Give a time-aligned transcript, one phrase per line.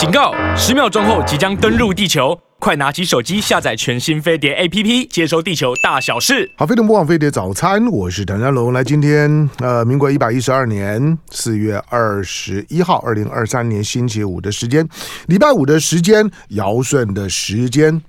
[0.00, 0.32] 警告！
[0.56, 6.50] 十秒钟后即将登陆地球，快拿起手机下载全新飞碟 APP，接收地球大小事。
[6.56, 8.72] 好，飞碟播网飞碟早餐，我是谭家龙。
[8.72, 14.88] 来，今天呃，民国一百一十二年四月二十一号，二零二三年星期五的时间，
[15.26, 18.00] 礼拜五的时间，尧舜的时间。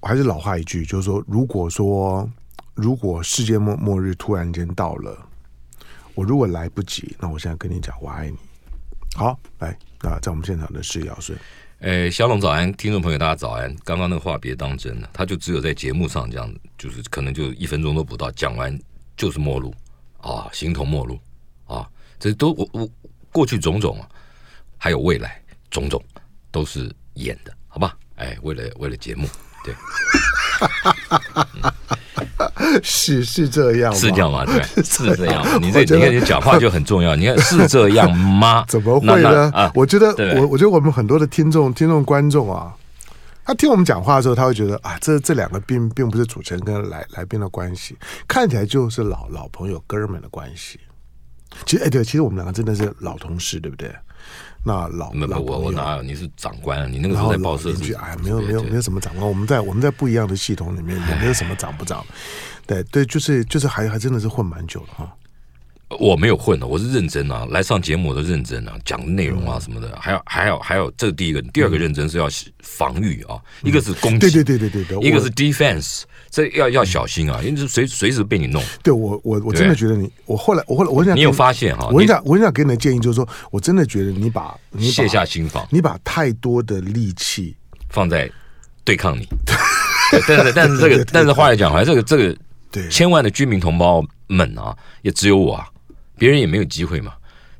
[0.00, 2.26] 还是老话一句，就是说，如果说
[2.74, 5.14] 如果世界末末日突然间到了，
[6.14, 8.38] 我如果来不及，那我现在跟你讲，我爱你。
[9.14, 11.38] 好，来啊，在我们现场的是姚顺。
[11.80, 13.74] 诶，小龙早安，听众朋友大家早安。
[13.84, 18.76] 刚刚那个话别当真了，他就只有在节目上这样，就是可能就一分钟都不到，讲完
[19.16, 19.74] 就是陌路
[20.20, 21.18] 啊，形同陌路
[21.66, 21.88] 啊，
[22.18, 22.88] 这都我我
[23.32, 24.08] 过去种种啊，
[24.76, 25.40] 还有未来
[25.70, 26.02] 种种
[26.50, 27.96] 都是演的，好吧？
[28.16, 29.28] 哎，为了为了节目。
[29.64, 29.74] 对，
[32.82, 34.44] 是是这样，是这样吗？
[34.46, 35.44] 对， 是这样。
[35.60, 37.14] 你这你看你讲话就很重要。
[37.16, 38.64] 你看是这样吗？
[38.68, 39.50] 怎么会呢？
[39.54, 42.72] 啊，我觉得我我觉得我们很多的听众、听众、观众啊，
[43.44, 50.78] 他听我们讲话的时候，他会觉得啊，这这两个并并不是主持人跟来来宾的关系，看起来就是老老朋友、哥们的关系。
[51.64, 53.90] 其实，哎，对，其实我们两个真的是老同事，对不对？
[54.64, 56.02] 那老没有我我哪有？
[56.02, 62.04] 你是长官，你那个时候在报社是哎，没有没有没有什么长官，我们在我们在不一样的系统里面，也没有什么长不长。
[62.66, 65.14] 对对，就是就是还还真的是混蛮久了哈。
[65.98, 76.02] 我没有混的，我是认真啊，来上节目我都认真啊，讲内容啊什么的，还有还有还有，这第一个，第二个认真是要防御啊，一个是攻击，对对对对对对，一个是 defense。
[76.30, 78.62] 这要要小心啊，因为随随时被你弄。
[78.82, 81.88] 对我我我真的觉得你，我后来我后来我想你有发现哈？
[81.92, 87.56] 我想我想给你的建议就是说，我真的觉得你把你卸下心防，你把太多的力气
[87.88, 88.30] 放在
[88.84, 89.26] 对抗你。
[90.26, 92.36] 但是但是这个但是话来讲，来这个这个
[92.70, 95.66] 对千万的居民同胞们啊，也只有我啊，
[96.16, 97.12] 别人也没有机会嘛。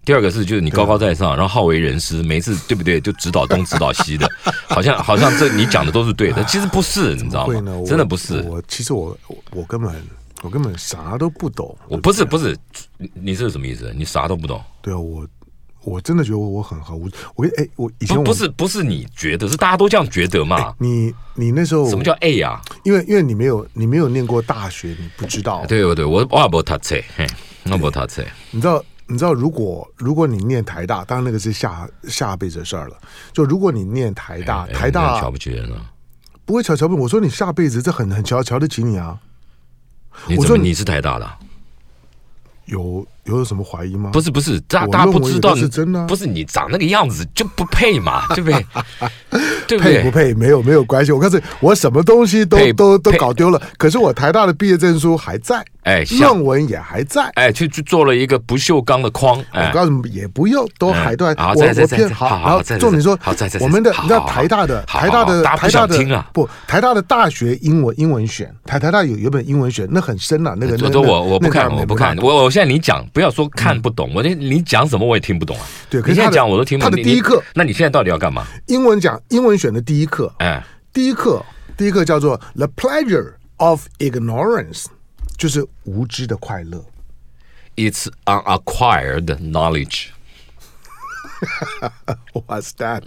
[0.08, 2.98] 第二个是，就是你高高在上，然后好为人师，每一次对不对？
[2.98, 4.26] 就指导东指导西的，
[4.66, 7.52] 好像好像这你讲的都是对的，其实不是，你知道吗？
[7.86, 8.40] 真的不是。
[8.48, 9.14] 我其实我
[9.50, 9.94] 我根本
[10.40, 11.76] 我根本啥都不懂。
[11.88, 12.56] 我不是不是，
[13.12, 13.92] 你这是什么意思？
[13.94, 14.58] 你啥都不懂？
[14.80, 15.26] 对啊，我
[15.84, 17.06] 我真的觉得我我很毫无。
[17.34, 20.72] 我哎，我以前不是不是你觉得，是大家都这样觉得嘛？
[20.78, 22.62] 你你那时候什么叫 A 啊？
[22.82, 25.66] 因为因为你没有你没有念过大学，你不知道。
[25.66, 26.04] 对对对？
[26.06, 26.96] 我我也不读册，
[27.70, 28.24] 我不读册。
[28.52, 28.82] 你知道？
[29.08, 32.96] 你知道，如果如果你念台大，当然那个是下下辈子的事儿了。
[33.32, 35.90] 就如果你念台大，台大瞧不起人了，
[36.44, 37.00] 不会瞧瞧不起。
[37.00, 39.18] 我说你下辈子这很很瞧瞧得起你啊。
[40.26, 41.28] 你我说你，你是台大的？
[42.66, 43.06] 有
[43.36, 44.10] 有什么怀疑吗？
[44.12, 48.66] 不是不是，大大家不知道是真的，不是你长那个样子就不配嘛，对不对？
[49.66, 49.98] 对不对？
[49.98, 51.12] 配不配没有没有关系。
[51.12, 55.64] 我告诉你，我什么东西都都都搞丢了，可是我台大的毕业证书还在。
[55.84, 57.30] 哎，论文也还在。
[57.34, 59.42] 哎，去去做了一个不锈钢的框。
[59.54, 61.34] 我告诉你，也不用，都还在。
[61.36, 62.28] 好，我我偏好。
[62.28, 63.18] 然后重点说，
[63.60, 70.54] 我们的你知道台大的台大的台大的不台大的大学英文英文选台台大有有本英文选，那很深呐。
[70.58, 75.66] 那个我我我不看我不看我我现在你讲不要说看不懂，我你你讲什么我也听不懂啊。
[75.90, 76.90] 对，你现在讲我都听不懂。
[76.92, 78.46] 他的第一课，那你现在到底要干嘛？
[78.66, 81.44] 英文讲英文选的第一课，哎，第一课
[81.76, 84.84] 第一课叫做 The Pleasure of Ignorance。
[85.36, 86.84] 就是无知的快乐。
[87.74, 90.10] It's unacquired knowledge.
[92.32, 93.02] What's that?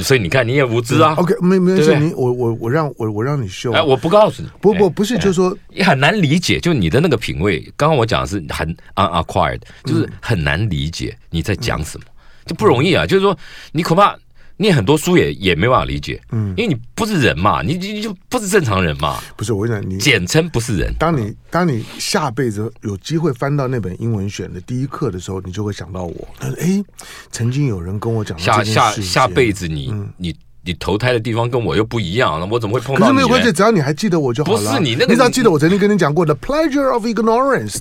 [0.00, 1.14] 所以你看，你也无知啊。
[1.16, 3.72] OK，没没关系，你我我我让我我让你秀。
[3.72, 4.48] 哎，我不告诉你。
[4.60, 7.60] 不不不是，就是说也很难理解，就你的那个品味。
[7.76, 12.04] 刚刚我讲的是很 unacquired，就是很难理解你在讲什么，
[12.44, 13.06] 就不容易啊。
[13.06, 13.36] 就是说，
[13.72, 14.16] 你恐怕。
[14.60, 19.20] 念很多书也也没办法理解，嗯，因为你不是人嘛，你你就不是正常人嘛。
[19.36, 20.92] 不是，我跟你讲，你简称不是人。
[20.98, 26.28] 当你当你下辈子有机会翻到那本英文选的第一课的时候，你就会想到我。
[26.40, 26.84] 但是哎，
[27.30, 33.02] 曾经有人跟我讲下下下辈子你、嗯、你你投胎的地方跟我又不一样，那我怎么会碰到你？
[33.02, 34.58] 可是没有关系，只要你还记得我就好了。
[34.58, 37.76] 不是你那个，你只要记得我曾经跟你讲过的 pleasure of ignorance。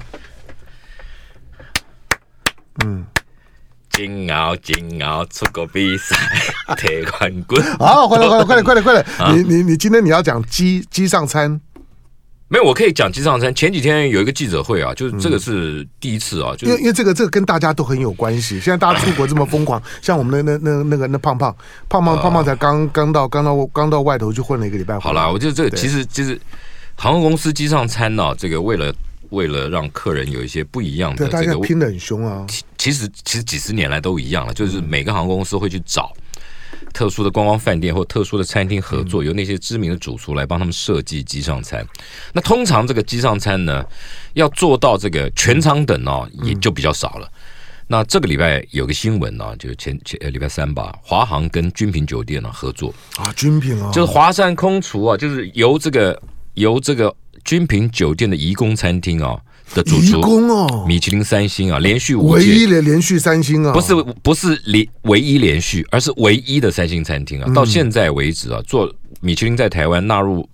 [2.86, 3.04] 嗯。
[3.97, 6.16] 煎熬金熬，出国比赛
[6.78, 7.63] 铁冠军。
[7.80, 9.06] 好，快点快点快点快点快点！
[9.36, 11.60] 你你你今天你要讲机机上餐？
[12.48, 13.54] 没有，我可以讲机上餐。
[13.56, 18.60] 前几天有一个记者会啊，就是这个是第一次啊，因为因为这个这个跟大家都很有关系。
[18.60, 21.54] 现在大家出国这么疯狂， 像我们的那那那个那胖胖
[21.89, 25.00] 胖胖胖胖才刚刚到刚到刚到外头去混了一个礼拜。
[25.00, 26.39] 好了，我觉得这个其实其实
[26.94, 28.94] 航空公司机上餐呢，这个为了。
[29.29, 32.45] 为了让客人有一些不一样的这个，大家拼得很凶啊！
[32.77, 36.12] 其实其实几十年来都一样了，就是每个航空公司会去找
[36.94, 41.85] 特殊的观光饭店或特殊的餐厅合作，由那些知名的主厨来帮他们设计机上餐。
[42.33, 43.85] 那通常这个机上餐呢，
[44.33, 47.31] 要做到这个全舱等哦，也就比较少了。
[47.89, 56.21] 那这个礼拜有个新闻呢、啊，就是前前礼拜三吧，华航跟君品酒店呢、啊、合作啊，君品啊，就是华山空厨啊，就是由这个
[56.56, 57.15] 由这个
[57.48, 59.40] 君品酒店的怡宫餐厅啊
[59.74, 70.48] 的主厨，哦，米其林三星啊，连续五唯一连连续三星啊，不是不是连唯一连续，而是唯一的三星餐厅啊，嗯、到现在为止啊，做米其林在台湾纳入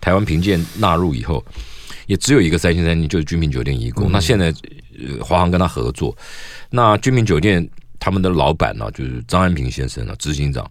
[0.00, 1.44] 台湾评鉴纳入以后，
[2.06, 4.08] 也只有一个三星餐厅，就是君品酒店颐宫。
[4.08, 5.22] 嗯、那现在呃。
[5.22, 6.16] 华航跟他合作，
[6.70, 7.68] 那君品酒店
[7.98, 10.64] 他们的老板呢，就是张安平先生啊，执行长，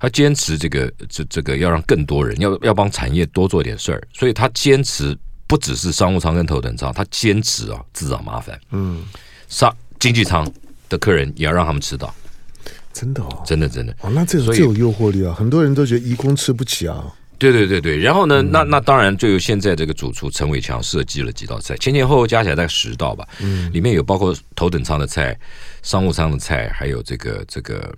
[0.00, 5.16] 他坚持这个这这个要让更多人要要帮产业多做点事儿，所以他坚持
[5.46, 9.04] 不只是商务舱跟头等舱，他坚持啊自找麻烦，嗯，
[9.48, 10.50] 商经济舱
[10.88, 12.14] 的客人也要让他们吃到，
[12.94, 13.94] 真的哦，真的真的。
[14.00, 17.14] 哦，那这种最有诱惑力啊，很多人都觉得一工吃不起啊。
[17.38, 23.26] 对对对对，然后呢，嗯、那那当然就由现在这个主厨陈伟强设计了几道菜，前前后后加起来大概十道吧。
[23.40, 25.34] 嗯，里面有包括头等舱的菜、
[25.82, 27.94] 商务舱的菜，还有这个这个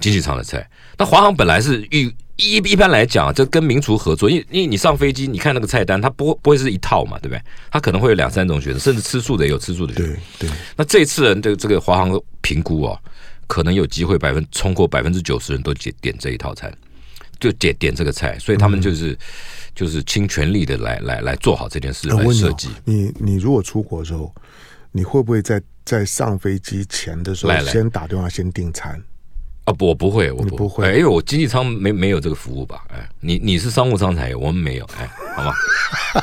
[0.00, 0.68] 经济舱的菜。
[0.98, 7.40] 那华航本来是一一一般来讲，就跟名厨合作，因为因为你上飞机，你看那个菜单，它不不会是一套嘛，对不对？
[7.70, 10.12] 它可能会有两三种选择，甚至吃素的也有吃素的选择。
[10.38, 10.56] 对对。
[10.76, 12.98] 那这次人的这个华航评估哦，
[13.46, 16.72] 可能有机会百分超过百分之九十人都点点这一套餐。
[17.38, 19.18] 就点点这个菜，所以他们就是、嗯、
[19.74, 22.70] 就是倾全力的来来来做好这件事来设计。
[22.82, 24.34] 你你如果出国的时候，
[24.90, 28.98] 你会不会在在上飞机前的时候先打电话先订餐？
[29.66, 32.84] 啊，不，我不会，我不会，因为我经济舱没没有这个服务吧？
[32.88, 35.52] 哎，你你是商务舱才有，我们没有，哎，好吗？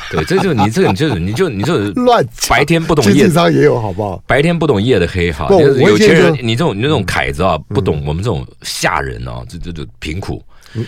[0.09, 4.23] 对，这就你这个你就是你就你就 乱白天不懂夜，经济舱也有好不好？
[4.25, 10.41] 白天不懂夜的黑哈，有钱人，你这种你这种凯子啊，不懂我们这种下人啊，这这这贫苦。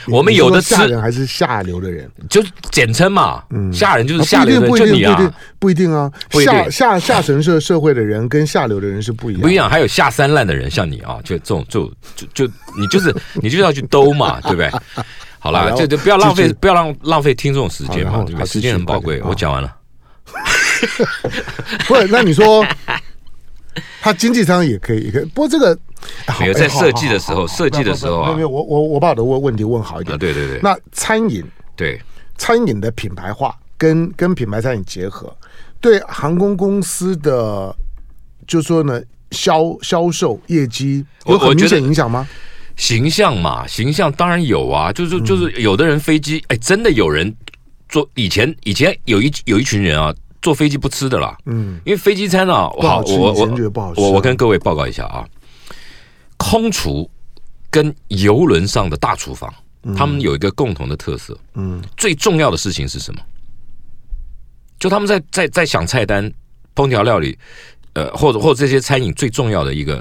[0.07, 3.43] 我们有的下人还是下流的人，就简称嘛。
[3.51, 6.11] 嗯，下人就是下流的人，就你啊，不一定啊。
[6.31, 9.69] 下下下层社社会的人跟下流的人是不一样，不一样。
[9.69, 14.71] 还有下三滥的人，像你啊，就这种就就就你就是你就是要去兜嘛，对不对？
[15.39, 18.45] 好了，就就不要浪费不要浪浪费听众时间嘛，对不对？
[18.45, 19.71] 时间很宝贵，我讲完了。
[21.87, 22.65] 不是，那你说
[24.01, 25.25] 他经济舱也可以，也可以。
[25.25, 25.77] 不过这个。
[26.39, 30.16] 没有在设计的时候，设计的时候啊，没有我我我把我的问问题问好一点。
[30.19, 31.44] 对对对，那餐饮
[31.75, 32.00] 对
[32.38, 35.36] 餐饮的品牌化跟跟品牌餐饮结合，
[35.81, 37.75] 对航空公司的
[38.45, 39.01] 就说呢
[39.31, 42.28] 销销售业绩有很明显影响吗？
[42.75, 47.36] 形象嘛，形象当然有啊，就是就是有的人飞机哎，真的有人
[47.89, 50.13] 做以前以前有一有一群人啊，
[50.45, 55.25] 坐飞机不吃的啦，嗯，因为飞机餐啊，不好，我我我我跟各位报告一下啊。
[56.38, 57.09] 空厨
[57.71, 59.51] 跟游轮上的大厨房，
[59.81, 61.36] 嗯、他们有一个共同的特色。
[61.56, 63.19] 嗯，最重要的事情是什么？
[64.77, 66.31] 就他们在在在想菜单、
[66.75, 67.36] 烹调料理，
[67.94, 70.00] 呃，或者或者这些餐饮最重要的一个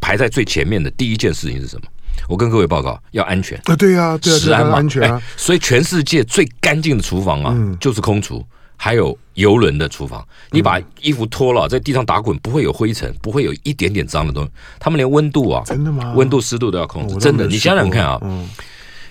[0.00, 1.86] 排在最前面的第一件事情是什么？
[2.30, 3.76] 我跟各位报告，要安全啊！
[3.76, 5.20] 对呀，对啊，食安嘛，安全啊！
[5.36, 8.42] 所以全世界最干净的厨房啊，嗯、就是空厨。
[8.84, 14.50] 还有游轮的厨房，你把衣服脱了，在地上打滚，不会有灰尘，不会有一点点脏的东西。
[14.80, 16.12] 他们连温度啊，真的吗？
[16.16, 17.46] 温度湿度都要控制，真的。
[17.46, 18.20] 你想想看啊，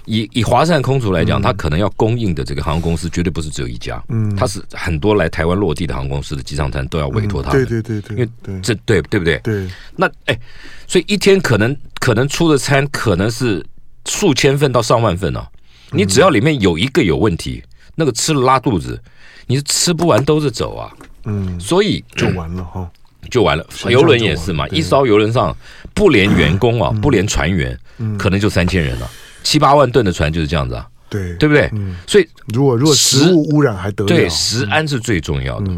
[0.03, 8.29] 以以华善空厨来讲，它可能要供应的这个航空公司绝对不是只有一家，嗯，它是很多来台湾落地的航空公司的机舱餐都要委托他们，对对对，因为
[8.61, 9.39] 这对对不对？
[9.41, 9.69] 对。
[9.95, 10.37] 那哎，
[10.85, 13.65] 所以一天可能可能出的餐可能是
[14.05, 15.47] 数千份到上万份哦。
[15.91, 17.63] 你只要里面有一个有问题，
[17.95, 19.01] 那个吃了拉肚子。
[19.47, 20.91] 你是吃不完兜着走啊，
[21.25, 22.89] 嗯，所以就完了哈，
[23.29, 23.65] 就完了。
[23.89, 25.55] 游轮也是嘛，一艘游轮上
[25.93, 27.77] 不连员工啊，不连船员，
[28.17, 29.09] 可能就三千人了，
[29.43, 31.35] 七八万吨的船就是这样子啊，对。
[31.37, 31.69] 对不对？
[32.07, 35.71] 所以如果如果食物污染还得了，对，食安是最重要的。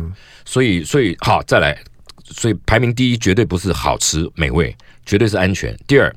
[0.45, 1.77] 所以所以好再来，
[2.25, 5.75] 所以排名第一绝对不是好吃美味，绝对是安全。
[5.87, 6.13] 第二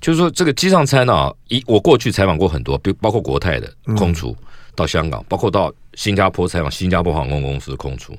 [0.00, 4.36] 就是说这个机上餐啊，一我过去采访过很多，比如包括国泰的空厨。
[4.74, 8.16] 到香港，包括到新加坡采访新加坡航空公司的空厨。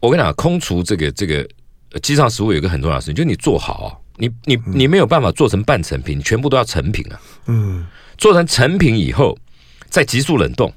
[0.00, 1.46] 我跟你讲，空厨这个这个
[2.02, 7.20] 机上食物有一个很重要的事情，就是你做好啊，你你你没有办法做成半成品，你全部都要成品啊。
[7.46, 9.36] 嗯，做成成品以后
[9.88, 10.72] 再急速冷冻。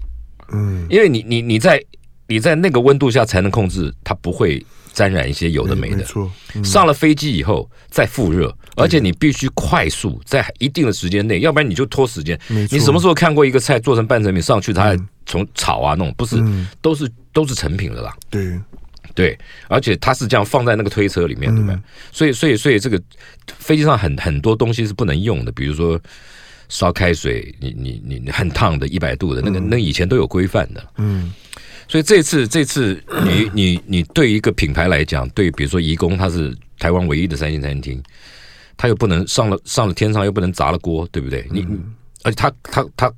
[0.52, 1.82] 嗯，因为你你你在
[2.28, 5.98] 你在那个温度下才能控制它不会沾染一些有的没的。
[5.98, 6.32] 没错。
[6.56, 8.54] 嗯，上了飞机以后再复热。
[8.76, 12.40] 而且你必须快速在一定的时间内，要不然你就拖时间。
[12.48, 16.38] 你什么时候看过一个菜做成半成品上去，它还从炒啊弄，不是
[16.82, 18.14] 都是都是成品的啦。
[18.30, 18.60] 对
[19.16, 19.38] 对，
[19.68, 21.78] 而且它是这样放在那个推车里面，对不对？
[22.12, 23.00] 所以所以所以这个
[23.46, 26.00] 飞机上很很多东西是不能用的，比如说
[26.68, 30.84] 烧开水，你你你你很烫的，一百度的那个，那以前都有规范的。
[30.98, 31.32] 嗯，
[31.88, 38.02] 所以这次这次你你你对一个品牌来讲，对，比如说怡工，它是台湾唯一的三星餐厅，
[38.84, 41.48] 它又不能上了上了天上，又不能砸了锅，对不对？
[41.50, 41.66] 你
[42.26, 43.14] 而且他他他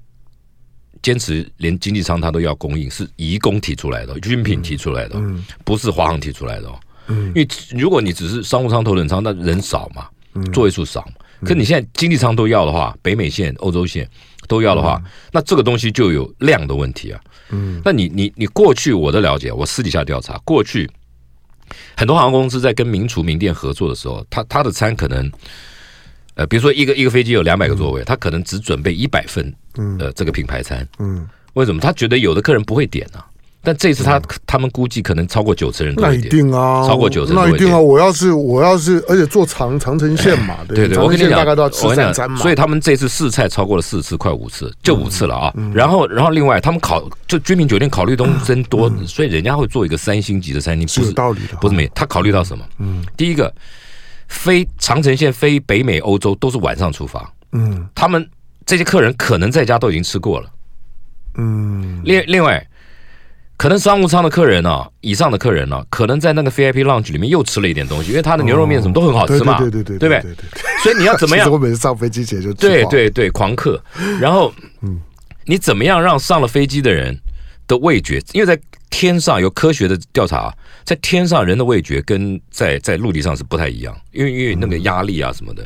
[1.02, 5.20] 坚持连经济舱他都要供应，是移工提出来的，军品提出来的，
[5.64, 6.80] 不是华航提出来的哦。
[7.08, 10.08] 因为如果你只是商务舱、头等舱，那人少嘛，
[10.54, 11.14] 座位数少嘛。
[11.44, 14.08] 可你现在经济舱都要的话，北美线、欧洲线
[14.48, 17.20] 都要的话，那这个东西就有量的问题啊。
[17.50, 20.88] 嗯，那你你你过去我的了解，我私底下调查，过去
[21.98, 25.32] 很多航空公司在跟名厨名店合作的时候，他他的餐可能，
[26.36, 29.54] 呃，比如说一个一个飞机有两百个座位，他可能只准备一百份，
[30.00, 30.88] 呃，这个品牌餐。
[31.00, 31.82] 嗯，为什么？
[31.82, 33.24] 他觉得有的客人不会点呢？
[33.66, 37.80] 但这次他他们估计可能超过九成人，那一定啊，超过九成，那一定啊！
[37.80, 42.38] 我要是我要是，而且坐长长城线嘛，对对，我跟你讲，大概都要吃三餐嘛。
[42.38, 45.54] 所以他们这次试菜超过了四次，快五次，就五次了啊。
[45.74, 52.64] 然后然后另外他们考就居民酒店考虑东西真多，所以人家会做一个三星级的餐厅，不是有道理的，不是没他考虑到什么？
[52.78, 53.52] 嗯，第一个
[54.28, 58.30] 飞长城线飞北美欧洲都是晚上出发，嗯，他们
[58.66, 60.50] 这些客人可能在家都已经吃过了，
[61.38, 62.66] 嗯，另另外。
[63.58, 70.36] 可能商务舱的客人呢、啊，以上的客人呢、啊，可能在那个 VIP lounge 里面又吃了一点东西，因为他的牛肉面什么都很好吃嘛，对对对对，对不对？
[70.84, 71.50] 所以你要怎么样？
[71.50, 73.82] 我每次上飞机前就对对对狂客，
[74.20, 75.00] 然后嗯，
[75.46, 77.18] 你怎么样让上了飞机的人
[77.68, 78.22] 的味觉？
[78.34, 78.60] 因为在
[78.90, 85.66] 天上有科学的调查，在天上人的味觉跟在在陆地上是不太一样，因为因为那个压力啊什么的，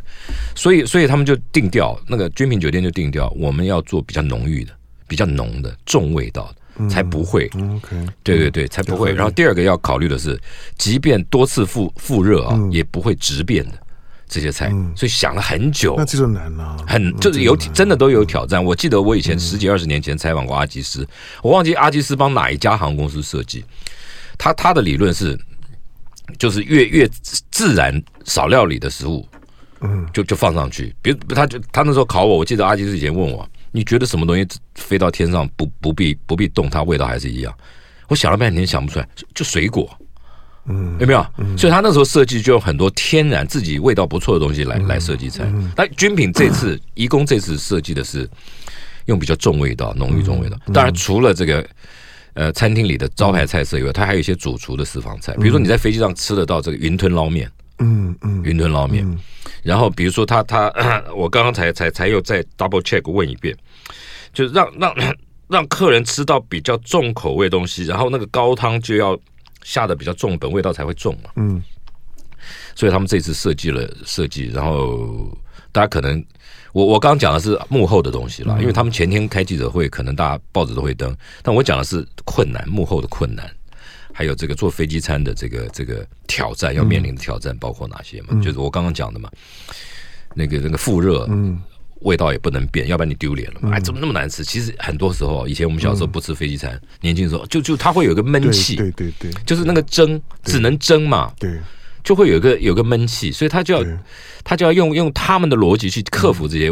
[0.56, 4.72] 所以所以他们就定调，那个君品酒店就定调，我们要做比较浓郁的、
[5.08, 6.59] 比较浓的重味道的。
[6.88, 7.50] 才不会，
[8.24, 9.12] 对对对，才不会。
[9.12, 10.40] 然后第二个要考虑的是，
[10.78, 13.74] 即便多次复复热啊，也不会直变的
[14.28, 14.72] 这些菜。
[14.96, 16.78] 所以想了很久，那这就难了。
[16.88, 18.64] 很就是有真的都有挑战。
[18.64, 21.06] 我记得我以前十几二十年前采访过阿基斯，
[21.42, 23.66] 我忘记阿基斯帮哪一家航空公司设计。
[24.38, 25.38] 他他的理论是，
[26.38, 27.10] 就是越越
[27.52, 29.28] 自然少料理的食物，
[29.82, 30.96] 嗯，就就放上去。
[31.02, 33.46] 比如他就他那时候考我，我记得阿基斯以前问我。
[33.72, 37.54] 你觉得什么东西飞到天上不不必不必动，它味道还是一样？
[38.08, 39.88] 我想了半天想不出来，就水果，
[40.66, 41.24] 嗯，有没有？
[41.56, 45.46] 所以他那时候设计就用很多天然自己味道不错的东西来来设计菜。
[45.76, 48.28] 那军品这次 颐宫这次设计的是
[49.06, 50.58] 用比较重味道、浓郁重味道。
[50.74, 51.64] 当然除了这个
[52.34, 57.48] 呃餐厅里的招牌菜色以外，它还有一些主厨的私房菜，比如说你在飞机上吃得到这个云吞捞面。
[57.80, 59.18] 嗯嗯，云吞捞面，嗯、
[59.64, 60.72] 然后比如说他他，
[61.16, 63.56] 我刚刚才才才又再 double check 问一遍，
[64.34, 64.94] 就让让
[65.48, 69.18] 让客人吃到比较重口味东西，然后那个高汤就要
[69.64, 71.32] 下的比较重本，味道才会重嘛。
[71.38, 71.62] 嗯，
[72.76, 75.36] 所以他们这次设计了设计，然后
[75.72, 76.24] 大家可能
[76.74, 83.50] 我我刚刚讲的是幕后的东西啦，嗯、因为他们前天开记者会，可能大家报纸都会登，但我讲的是困难，幕后的困难。
[84.20, 88.28] 还有这个做飞机餐的这个这个挑战，要面临的挑战包括哪些嘛？
[88.32, 89.32] 嗯、就是我刚刚讲的嘛，
[90.36, 91.58] 那个那个复热，嗯，
[92.02, 93.72] 味道也不能变，要不然你丢脸了嘛。
[93.72, 94.44] 哎，怎么那么难吃？
[94.44, 99.42] 其实很多时候，以前我们小时候不吃飞机餐，嗯、年轻的时候就就它会有个闷气，对对对，对。
[99.46, 101.58] 就是那个蒸只能蒸嘛，对，
[102.04, 104.00] 就会有一个有个闷气，所以他就要
[104.44, 106.70] 他就要用用他们的逻辑去克服这些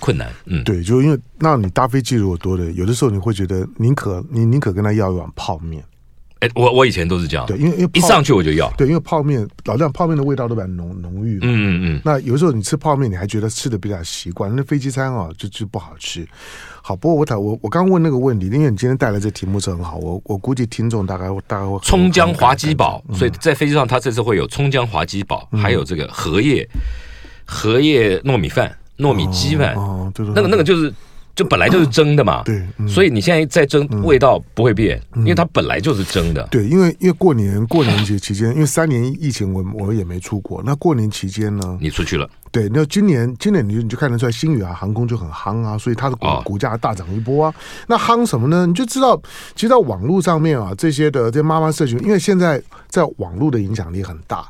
[0.00, 0.28] 困难。
[0.46, 5.80] 嗯，对，就因为那你搭飞机如果多的，有的时候你会觉得宁可你宁可跟他要一碗泡面。
[6.40, 12.00] 哎，我我以前都是这样，对，因为因为一上去我就要，对，因为泡面老这样，泡面的味道都比较浓浓郁，嗯嗯嗯。
[12.04, 16.24] 那有时候你吃泡面，你还觉得吃的比较习惯，那飞机餐哦就就不好吃。
[16.80, 26.68] 好，不过我讨我我刚问那个问题，因为你今天带来这题目是很好，我我估计听众大概大概会葱姜滑鸡堡，所以在飞机上他这次会有葱姜滑鸡堡，还有这个荷叶
[27.44, 30.94] 荷叶糯米饭、糯米鸡饭，哦，对对，那个那个就是。
[31.38, 36.42] 就本来就是蒸的嘛，对，所以你现在再蒸，味道不会变，因为它本来就是蒸的。
[36.50, 40.60] 对，因为因为过年过年节期间，因为三年疫情，我我也没出国。
[40.66, 42.28] 那过年期间呢，你出去了？
[42.50, 47.54] 对，那今年今年你就你就看得出来，星宇啊航空就很夯啊，所以它的股股价大涨一波啊。
[47.86, 48.66] 那夯什么呢？
[48.66, 49.20] 你就知道，
[49.54, 54.44] 其实在网络上面啊，这些的这些妈妈社群，因为现在在网络的影响力很大。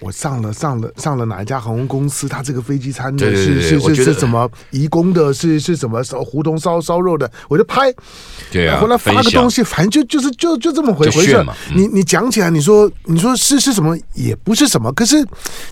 [0.00, 2.26] 我上了上了上了哪一家航空公司？
[2.26, 4.50] 他这个飞机餐的是是是是什么？
[4.70, 6.02] 移工的是是什么？
[6.02, 7.94] 烧胡同烧烧肉的，我就拍。
[8.50, 11.46] 对啊，后来发个东西，反正就就是就就这么回回事。
[11.76, 13.96] 你你讲起来，你说你说是是什么？
[14.14, 15.24] 也不是什么，可是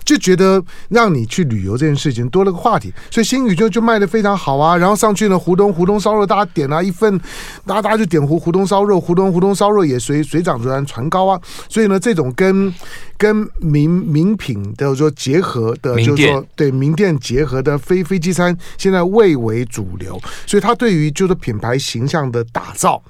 [0.05, 1.70] 就觉得让你去旅游。
[1.71, 4.77] 游这件事情多了个话题，所以新宇就就卖的非常好啊。
[4.77, 7.17] 然后上去呢，湖东湖东烧肉大家点了一份，
[7.65, 11.39] 大家大家就点湖湖东烧肉，湖东湖东烧肉也水水涨船船高啊。
[11.67, 12.73] 所以呢，这种跟
[13.17, 20.19] 跟名名品的就是说结合的，就是说对名店结合的飞飞机餐，现在蔚为主流。
[20.45, 23.01] 所以它对于就是品牌形象的打造。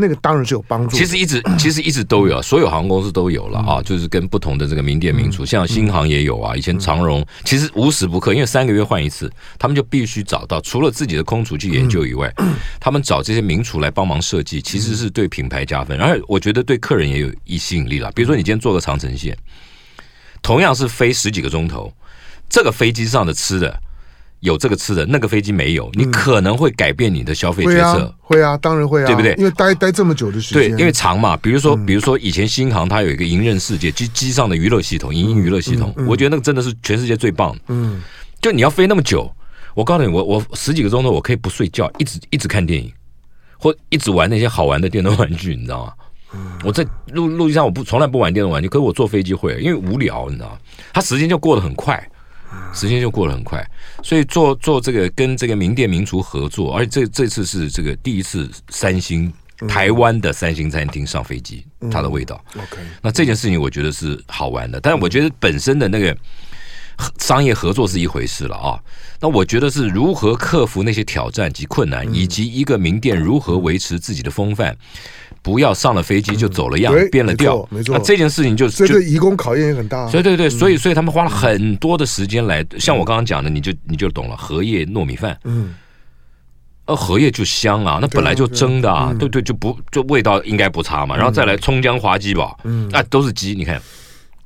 [0.00, 0.96] 那个当然是有帮助。
[0.96, 6.54] 其实一直 其实一直都有，所有航空公司都有了啊，就是跟不同的这个名店名厨，像新航也有啊。
[6.54, 9.28] 以前长荣其实无时不刻，因为三个月换一次，
[9.58, 12.32] 他们就必须找到除了自己的空厨去研究以外，
[12.78, 18.08] 他们找这些名厨来帮忙设计，其实是对品牌加分，而且我觉得对客人也有一吸引力了。
[18.12, 19.36] 比如说你今天坐个长城线，
[20.40, 21.92] 同样是飞十几个钟头，
[22.48, 23.76] 这个飞机上的吃的。
[24.40, 27.98] 有这个吃的，那个飞机没有，你可能会改变你的消费决策。
[27.98, 29.34] 嗯会啊，会啊，当然会啊，对不对？
[29.38, 31.36] 因为待待这么久的时间，对，因为长嘛。
[31.38, 37.56] 比如说，比如说以前新航它有一个迎刃世界机机上的娱乐系统，影音娱乐系统，我觉得那个真的是全世界最棒。
[37.68, 38.00] 嗯，
[38.40, 39.30] 就你要飞那么久，
[39.74, 42.92] 我告诉你，我我十几个钟头，我可以不睡觉，一直一直看电影，
[43.58, 45.92] 或一直玩那些好玩的电动玩具，你知道吗？
[46.62, 50.58] 我在陆陆地上我不从来不玩电动玩具，可是我坐飞机会，因为无聊，你知道吗？
[50.92, 52.06] 它时间就过得很快。
[52.72, 53.64] 时间就过得很快，
[54.02, 59.32] 所以做做这个跟这个名店名厨合作，而且这这次是这个第一次三星
[59.66, 62.42] 台湾的三星餐厅上飞机，它的味道。
[62.56, 66.16] OK，那这件事情我觉得是好玩的，但是我觉得本身的那个
[67.18, 68.78] 商业合作是一回事了啊。
[69.20, 74.76] 那我觉得是如何克服那些挑战及困难，以及一个名店如何维持自己的风范。
[75.48, 77.96] 不要上了飞机就走了样，嗯、变了调，没错。
[77.96, 80.10] 那这件事情就这个移工考验也很大，啊。
[80.12, 84.36] 对对对，所以所以他们花了很多的时间来，嗯、像我刚刚讲的，你就你就懂了。
[84.36, 85.74] 荷叶糯米饭，嗯，
[86.84, 91.16] 呃，荷叶就香啊，那本来就蒸的啊，对对，对，就不就味道应该不差嘛。
[91.16, 93.80] 然后再来葱姜滑鸡堡，嗯，啊，都是鸡，你看，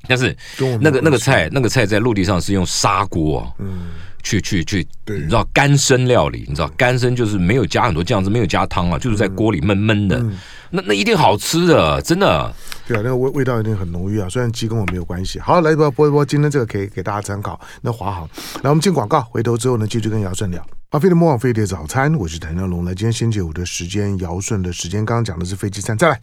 [0.06, 0.36] 但是
[0.80, 3.88] 那个那个菜那个菜在陆地上是用砂锅，嗯。
[4.24, 10.24] 去去去，你知道干身料理，你知道干身就是没有加很多酱汁，没有加汤啊，就是在锅里闷闷的，
[10.74, 12.50] 那那一定好吃的，真的。
[12.88, 15.38] 对啊，那个味味道一定很浓郁啊，虽然鸡跟我没有关系。
[15.38, 17.60] 好，来播播一播，今天这个可以给大家参考。
[17.82, 18.28] 那华航，
[18.62, 20.66] 来我们进广告，回头之后呢，继续跟姚顺聊。
[20.88, 22.84] 巴菲的莫网飞碟早餐，我是谭耀龙。
[22.86, 25.96] 来，今天星期五的时间，姚顺的时间，刚刚讲的是飞机餐。
[25.96, 26.20] 再来，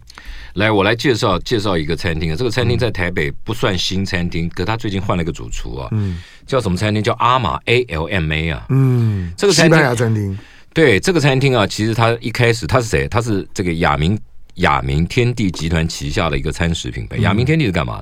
[0.55, 2.35] 来我来介绍介绍一个餐厅啊。
[2.35, 5.87] 这个餐厅在台北不算新餐厅，可他最近换了一个主厨啊。
[5.91, 7.01] 嗯，叫什么餐厅？
[7.03, 8.65] 叫阿玛 A L M A 啊。
[8.69, 10.37] 嗯，这个餐厅西班牙餐厅。
[10.71, 13.07] 对，这个餐厅啊，其实他一开始他是谁？
[13.07, 14.17] 他是这个亚明
[14.59, 17.17] 亚明天地集团旗下的一个餐食品牌。
[17.17, 18.01] 亚明天地是干嘛？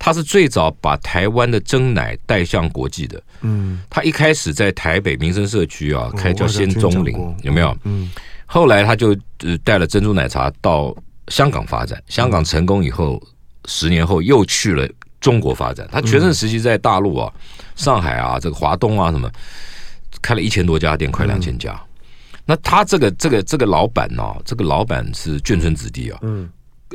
[0.00, 3.20] 他是最早把台湾的珍奶带向国际的。
[3.40, 7.76] 嗯，他一开始在台北民生社区啊开叫仙踪林，有没有？
[7.82, 8.08] 嗯，
[8.46, 9.08] 后来他就
[9.40, 10.96] 呃带了珍珠奶茶到
[11.26, 13.20] 香港发展，香港成功以后，
[13.64, 14.88] 十年后又去了
[15.20, 15.88] 中国发展。
[15.90, 17.32] 他全盛时期在大陆啊，
[17.74, 19.28] 上海啊，这个华东啊什么，
[20.22, 21.76] 开了一千多家店，快两千家。
[22.48, 26.48] 那他这个这个这个老板呢，这个老板是眷村子弟啊，嗯，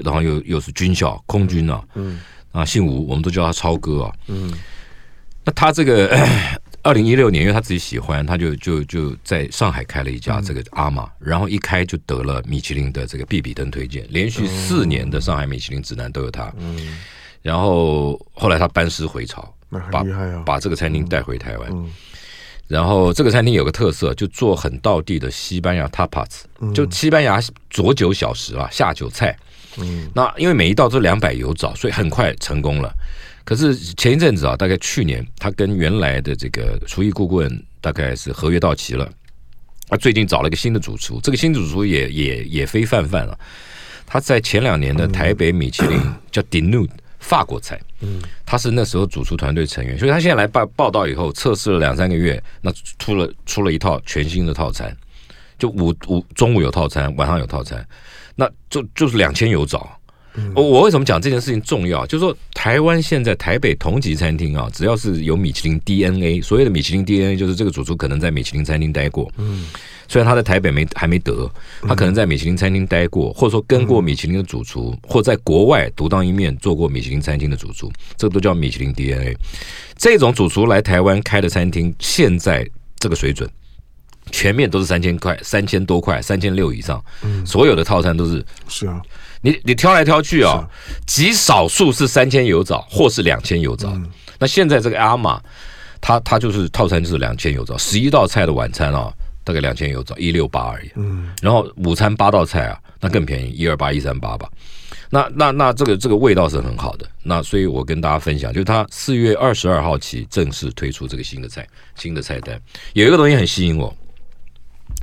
[0.04, 2.20] 然后又又是军校空军啊，嗯。
[2.54, 4.14] 啊，姓吴，我们都叫他超哥啊。
[4.28, 4.54] 嗯，
[5.44, 6.16] 那他这个
[6.86, 16.54] 二零一六年，因为他自己喜欢，他就就就在上海开了一家这个阿玛，然后一开就得了米其林的这个必比登推荐，连续四年的上海米其林指南都有他。
[16.60, 16.96] 嗯，
[17.42, 19.52] 然后后来他班师回朝，
[19.92, 20.04] 把
[20.46, 21.72] 把这个餐厅带回台湾。
[22.74, 26.42] 然后这个餐厅有个特色，就做很道地的西班牙 tapas，
[26.74, 29.38] 就西班牙佐酒小食啊，下酒菜。
[29.78, 32.92] 嗯，那因为每一道都两百油找，所以很快成功了。
[33.44, 39.08] 可是前一阵子啊，大概去年，他跟原来的这个厨艺顾问大概是合约到期了。
[39.88, 43.38] 他最近找了一个新的主厨，这个新主厨也也也非泛泛了。
[44.08, 46.00] 他在前两年的台北米其林
[46.32, 46.88] 叫 Dinu
[47.24, 54.96] 法国菜，嗯，他是那时候主厨团队成员，所以他现在来报报道以后，测试了两三个月，那出了出了一套全新的套餐，
[55.58, 57.84] 就午午中午有套餐，晚上有套餐。
[58.36, 59.96] 那就就是两千有找，
[60.56, 62.04] 我我为什么讲这件事情重要？
[62.08, 69.68] 就是说台湾现在台北同级餐厅啊，只要是有米其林 DNA，所谓的米其林 DNA 就是这个主厨可能在米其林餐厅待过，嗯，
[70.08, 71.50] 虽然他在台北没还没得，
[71.82, 79.36] 他可能在米其林餐厅待过，或者说跟过米其林的主厨，或在国外独当一面做过米其林餐厅的主厨，这个都叫米其林 DNA。
[79.98, 82.68] 这种主厨来台湾开的餐厅，现在
[83.00, 83.50] 这个水准。
[84.32, 89.00] 全面都是三千块，三千多块，三千六以上，嗯，所有的套餐都是是啊，
[89.42, 90.66] 你你挑来挑去啊，
[91.06, 93.94] 极少数是三千油找，或是两千有找。
[94.40, 95.42] 那现在这个阿玛，
[96.00, 99.12] 它它就是套餐就是两千油找，十一道菜的晚餐啊，
[99.44, 100.92] 大概两千有找，一六八而已。
[100.96, 104.50] 嗯，然后午餐八道菜啊，那更便宜，一二八一三八吧。
[105.10, 107.08] 那那那这个这个味道是很好的。
[107.22, 112.60] 那所以我跟大家分享，就是他四月二十二号起正式推出这个新的菜，新的菜单。
[112.94, 113.96] 有一个东西很吸引我，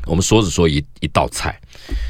[0.07, 1.61] 我们说是说一一道菜，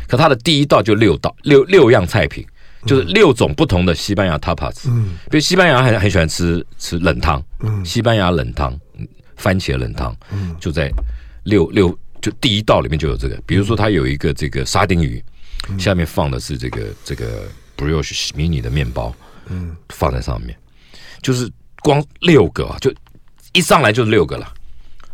[0.09, 2.47] 可它的第一道就六道六六样菜品，
[2.87, 4.89] 就是六种不同的西班牙 tapas。
[4.89, 8.75] 嗯，比如西班牙很很喜欢吃吃冷汤，嗯，西班牙冷汤，
[9.37, 10.91] 番茄冷汤，嗯，就在
[11.45, 13.41] 六六就第一道里面就有这个。
[13.47, 15.23] 比如说它有一个这个沙丁鱼。
[15.79, 19.15] 下面放的是这个这个 brioche 迷你的面包，
[19.47, 20.57] 嗯，放在上面，
[21.21, 21.49] 就是
[21.83, 22.91] 光六个啊，就
[23.53, 24.53] 一上来就是六个了，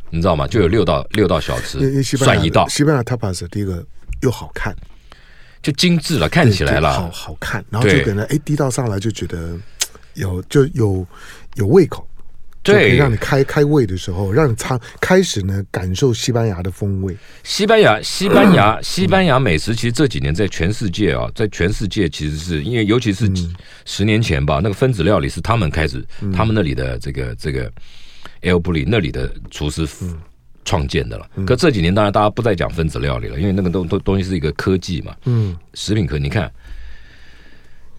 [0.08, 0.46] 你知道吗？
[0.46, 2.66] 就有六道六道小吃，算一道。
[2.68, 3.84] 西班牙 tapas 第一个
[4.22, 4.74] 又好看，
[5.60, 9.58] 就精致了，看起来了，好好看，然后就可能哎，第一道上来就觉得
[10.14, 11.04] 有就有
[11.56, 12.08] 有胃口。
[12.66, 17.16] 对，可以让你开开胃的时候，让你尝开始呢感受西班牙的风味。
[17.44, 23.30] 西班牙， 西班牙，西班牙美食其实这几年在全世界啊，在全世界其实是因为尤其是
[23.84, 27.70] 十年前吧，那个分子料理是他们开始，他们那里的这个这个
[28.42, 29.86] El Bulli 那里的厨师
[30.64, 31.28] 创建的了。
[31.46, 36.18] 可这几年当然大家不再讲分子料理了，因为那个东东东西是一个科技嘛，嗯，食品科。
[36.18, 36.52] 你看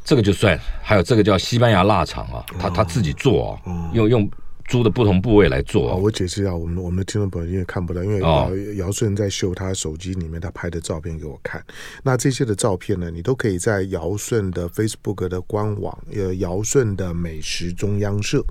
[0.04, 4.30] 这个就算，还有这个叫西班牙腊肠啊，他他自己做啊，用用。
[4.68, 5.94] 猪的不同部位来做。
[5.94, 11.64] 哦，我解释一下，我们我们的听众朋友因为看不到，因为姚姚顺在秀他手机里面他拍的照片给我看。
[12.04, 18.44] 那这些的照片呢，你都可以在姚顺的 Facebook 的官网，呃，姚顺的美食中央社，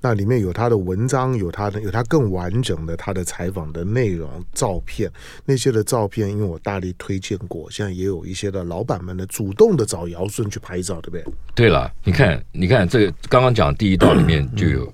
[0.00, 5.10] 那里面有他的文章，有他的有他更完整的他的采访的内容照片。
[5.44, 11.24] 那些的照片，因为我大力推荐过，现在也有一些的老板们呢，主动的找姚顺去拍照，对不对？
[11.56, 14.92] 对了，你看，你看这个刚刚讲第一道里面就有。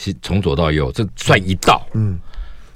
[0.00, 1.86] 西从左到右，这算一道。
[1.92, 2.18] 嗯，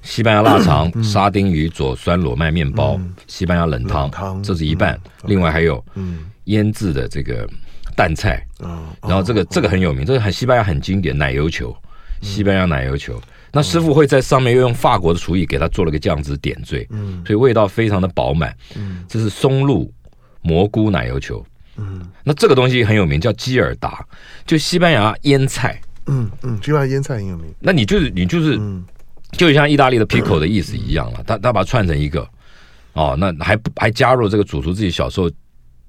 [0.02, 4.92] 西班牙腊肠、嗯、沙丁鱼佐酸裸麦面包、嗯、西班牙冷汤，冷汤这是一半。
[5.22, 7.48] 嗯、另外还有嗯腌制的这个
[7.96, 8.46] 蛋菜。
[8.60, 11.74] 嗯，然后这个、哦、这个很有名，这个很西班牙很经典奶油球，
[12.20, 13.16] 西班牙奶油球。
[13.16, 16.86] 嗯、那师傅会在上面又用法国的厨艺给他做了个酱汁点缀。
[16.90, 18.54] 嗯，所以味道非常的饱满。
[18.76, 19.90] 嗯，这是松露
[20.42, 21.42] 蘑菇奶油球。
[21.76, 24.04] 嗯，那这个东西很有名，叫基尔达，
[24.46, 25.80] 就西班牙腌菜。
[26.06, 27.46] 嗯嗯，西班牙腌菜很有名。
[27.60, 28.84] 那你就是你就是，嗯、
[29.32, 31.22] 就像意大利的 pickle 的意思一样了。
[31.26, 32.28] 他他把它串成一个，
[32.92, 35.30] 哦，那还还加入这个主厨自己小时候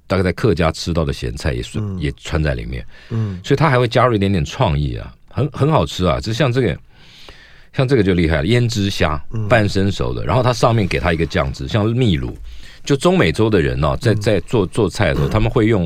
[0.07, 2.85] 大概在客家吃到的咸菜也是、嗯、也穿在里面。
[3.09, 6.19] 嗯，所以他还会加入一点点创意啊，很很好吃啊。
[6.19, 6.77] 就像这个，
[7.73, 12.37] 像这个就厉害了，胭脂虾半生熟的，然后它上面给它一个酱汁，像秘鲁，
[12.85, 15.85] 就中美洲的人呢、啊，在在做做菜的时候，他们会用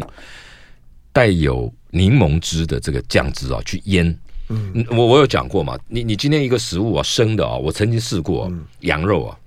[1.12, 1.74] 带有。
[1.92, 4.18] 柠檬汁的这个酱汁啊，去腌。
[4.52, 9.38] 嗯，我我有讲过嘛，你你今天一个食物啊，生的啊，我曾经试过羊肉啊，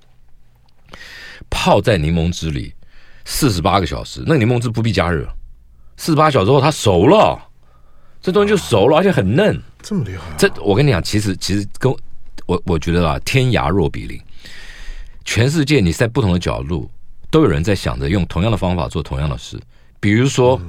[1.50, 2.72] 泡在柠檬汁里
[3.24, 5.28] 四十八个小时，那个柠檬汁不必加热，
[5.96, 7.37] 四十八小时后它熟了，
[8.20, 9.61] 这东西就熟了，而且很嫩。
[9.83, 10.22] 这么厉害？
[10.38, 11.92] 这我跟你讲，其实其实跟
[12.46, 14.20] 我我觉得啊，天涯若比邻，
[15.24, 16.88] 全世界你在不同的角度
[17.28, 19.61] 都有人在想着用同样的方法做同样的事，
[19.98, 20.61] 比如说。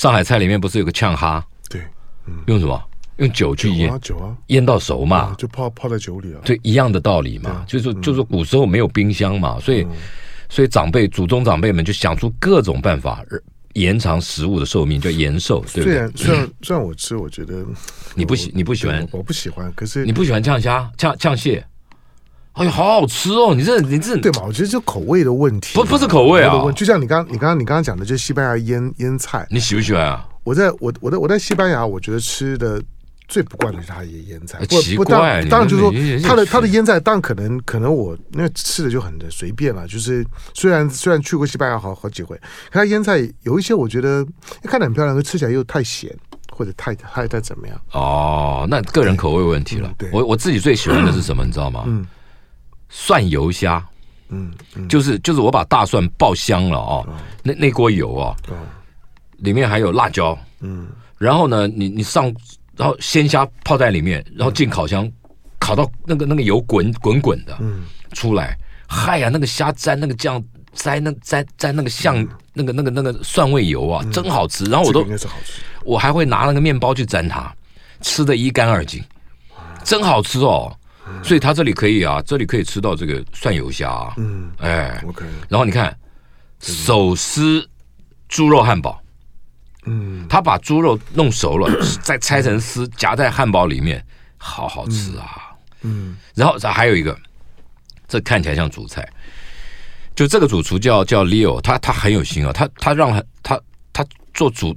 [0.00, 1.46] 上海菜里面不是有个呛哈？
[1.68, 1.82] 对，
[2.24, 2.82] 嗯，用什么？
[3.18, 6.40] 用酒去腌，酒啊，腌到熟嘛，就泡泡在酒里啊。
[6.42, 9.86] 对，一样的道理嘛，就是就是古时候没有冰箱嘛，所以
[10.48, 13.22] 所以长辈祖宗长辈们就想出各种办法
[13.74, 15.92] 延长食物的寿命，叫延寿，对不对？
[15.92, 17.62] 虽然虽然虽然我吃，我觉得
[18.14, 21.62] 你不喜你不喜欢，我不喜欢，可是你不喜欢呛虾、呛呛蟹。
[22.60, 23.54] 哎呀，好好吃哦！
[23.54, 24.42] 你这你这对嘛？
[24.46, 26.70] 我觉得就口味的问题，不不是口味啊。
[26.72, 30.28] 就像你刚你刚刚你刚刚讲的，就是西班牙腌腌菜，你喜不喜欢啊？
[30.44, 32.78] 我在我我在我在西班牙，我觉得吃的
[33.28, 34.62] 最不惯的是他的腌菜。
[34.66, 39.88] 奇怪，当然就是说他的他的腌菜，当然可能可能我那吃的就很的随便了。
[39.88, 42.36] 就是虽然虽然去过西班牙好好几回，
[42.70, 44.22] 可他腌菜有一些我觉得
[44.64, 46.14] 看得很漂亮，可吃起来又太咸
[46.52, 47.80] 或者太太太怎么样？
[47.92, 49.90] 哦，那个人口味问题了。
[49.96, 51.42] 对我我自己最喜欢的是什么？
[51.42, 51.84] 你知道吗？
[51.86, 52.06] 嗯。
[52.90, 53.82] 蒜油虾，
[54.28, 54.52] 嗯，
[54.88, 57.06] 就是就是我把大蒜爆香了哦，
[57.42, 58.54] 那那锅油哦，哦，
[59.38, 62.24] 里面还有辣椒，嗯，然后呢，你你上，
[62.76, 65.10] 然后鲜虾泡在里面，然后进烤箱，
[65.58, 74.64] 烤到那个那个油滚滚滚的，嗯，出来，嗨呀，那个虾沾那个酱，沾那沾沾那个像那个那个那个蒜味油啊，真好吃。
[74.64, 75.06] 然后我都
[75.84, 77.54] 我还会拿那个面包去沾它，
[78.00, 79.02] 吃的一干二净，
[79.84, 80.76] 真好吃哦。
[81.22, 85.24] 所以他这里可以啊，这里可以吃到这个蒜油虾啊，嗯，哎，OK。
[85.48, 85.96] 然后你看
[86.60, 87.68] 手撕
[88.28, 89.00] 猪肉汉堡，
[89.84, 91.70] 嗯，他把猪肉弄熟了，
[92.02, 94.04] 再拆成丝夹在汉堡里面，
[94.38, 96.16] 好好吃啊，嗯。
[96.34, 97.18] 然后还有一个，
[98.08, 99.06] 这看起来像主菜，
[100.14, 103.60] 就这个主厨叫叫 Leo，他他很有心啊，他他让他他
[103.92, 104.76] 他做主，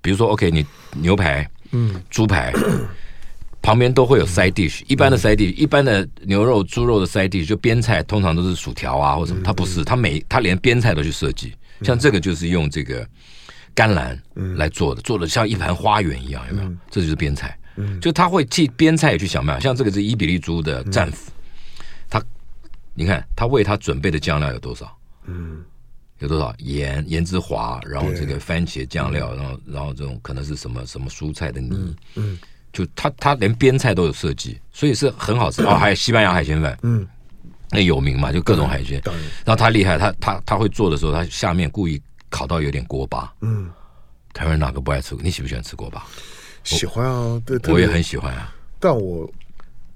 [0.00, 2.52] 比如说 OK，你牛排，嗯，猪排。
[3.64, 9.40] 旁边都会有 side dish，一般的 side dish，一般的牛肉、猪肉的 side dish 就边菜，通常都是薯条啊或什么。
[9.42, 11.54] 它不是，它每它连边菜都去设计。
[11.80, 13.08] 像这个就是用这个
[13.74, 14.22] 甘蓝
[14.56, 16.70] 来做的，做的像一盘花园一样，有没有？
[16.90, 17.58] 这就是边菜。
[18.02, 19.60] 就他会替边菜也去想办法。
[19.60, 21.32] 像这个是伊比利猪的战斧，
[22.10, 22.22] 他
[22.92, 24.94] 你看他为他准备的酱料有多少？
[25.24, 25.64] 嗯，
[26.18, 32.38] 有多少盐盐之华，然后这个番茄酱料，然后然后这种可能是什么什么蔬菜的泥，嗯。
[32.74, 35.74] 就他他连边菜都有设计，所以是很好吃 哦。
[35.76, 37.06] 还有西班牙海鲜饭，嗯，
[37.70, 39.00] 那有名嘛，就各种海鲜。
[39.44, 43.32] 然后他厉害，他他他会做的时候，他下面故意烤到有点锅巴。
[43.40, 43.70] 嗯，
[44.32, 45.16] 台湾人哪个不爱吃？
[45.22, 46.04] 你喜不喜欢吃锅巴？
[46.64, 48.52] 喜欢啊，对，我也很喜欢啊。
[48.78, 49.30] 但我。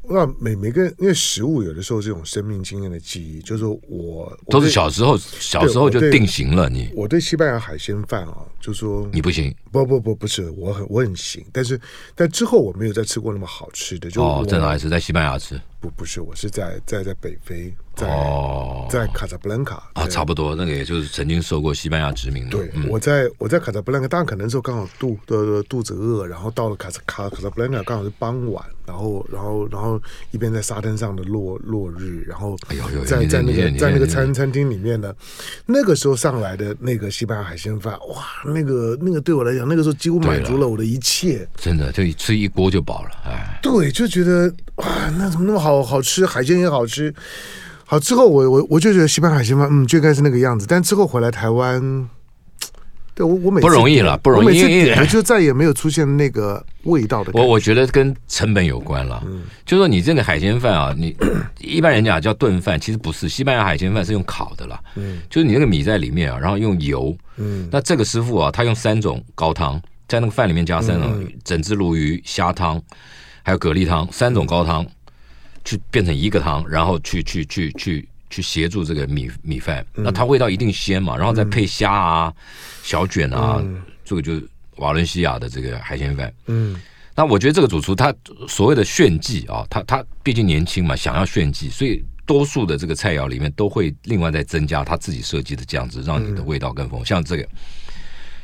[0.08, 6.68] 那每每个因为食物有的时候这种生命经验的记忆，就是我，我都是小时候小时候就定型了。
[6.68, 11.78] 你我对西班牙海鲜饭啊，就说你不行，不不不不是，我很我很行，但是
[12.14, 14.10] 但之后我没有再吃过那么好吃的。
[14.10, 14.88] 就哦，在哪里吃？
[14.88, 15.60] 在西班牙吃？
[15.80, 17.72] 不不是，我是在在在北非。
[17.98, 22.50] 在哦，在卡萨布兰卡啊，差不多那个也就是曾经受过西班牙殖民的。
[22.50, 32.56] 对，我在我在卡萨布兰卡，当然可能时候刚好肚的肚子饿，然后到了卡萨卡卡萨布兰卡刚好是傍晚，然后然后然后一边在沙滩上的落落日，然后
[33.04, 35.12] 在在那个在那个餐餐厅里面呢，
[35.66, 44.86] 那个时候上来的那个西班牙海鲜饭，哇，那个那个对我来讲，那个时候几乎满足了我的一切，真的就吃一锅就饱了，哎，对，就觉得哇，
[45.18, 47.14] 那怎么那么好好好吃，海鲜也好吃。
[47.84, 50.66] 好，之后我我我就觉得西班牙海鲜饭，嗯，就应该是那个样子。
[50.66, 52.08] 但之后回来台湾，
[53.14, 57.32] 对我我每次不容易了，不容易，我每次点 了就再也没有出现那个味道的。
[57.34, 59.22] 我我觉得跟成本有关了。
[59.26, 61.14] 嗯，就说你这个海鲜饭啊，你
[61.60, 63.28] 一般人讲叫炖饭，其实不是。
[63.28, 64.80] 西班牙海鲜饭是用烤的了。
[64.96, 67.14] 嗯，就是你那个米在里面啊，然后用油。
[67.36, 72.80] 嗯，那这个师傅啊，他用三种高汤，在那个饭里面加三种整只鲈鱼虾汤，
[73.42, 74.84] 还有蛤蜊汤，三种高汤。
[75.68, 82.32] 去变成一个汤，然后去去去去去协助这个米米饭，那它味道一定鲜嘛，然后再配虾啊、
[82.82, 83.62] 小卷啊，
[84.02, 86.32] 这个就是瓦伦西亚的这个海鲜饭。
[86.46, 86.80] 嗯，
[87.14, 88.14] 那我觉得这个主厨他
[88.48, 97.04] 所谓的炫技啊，他他毕竟年轻嘛，想要炫技，所以多数的这个菜肴里面都会另外再增加他自己设计的酱汁，让你的味道更丰富。
[97.04, 97.46] 像这个。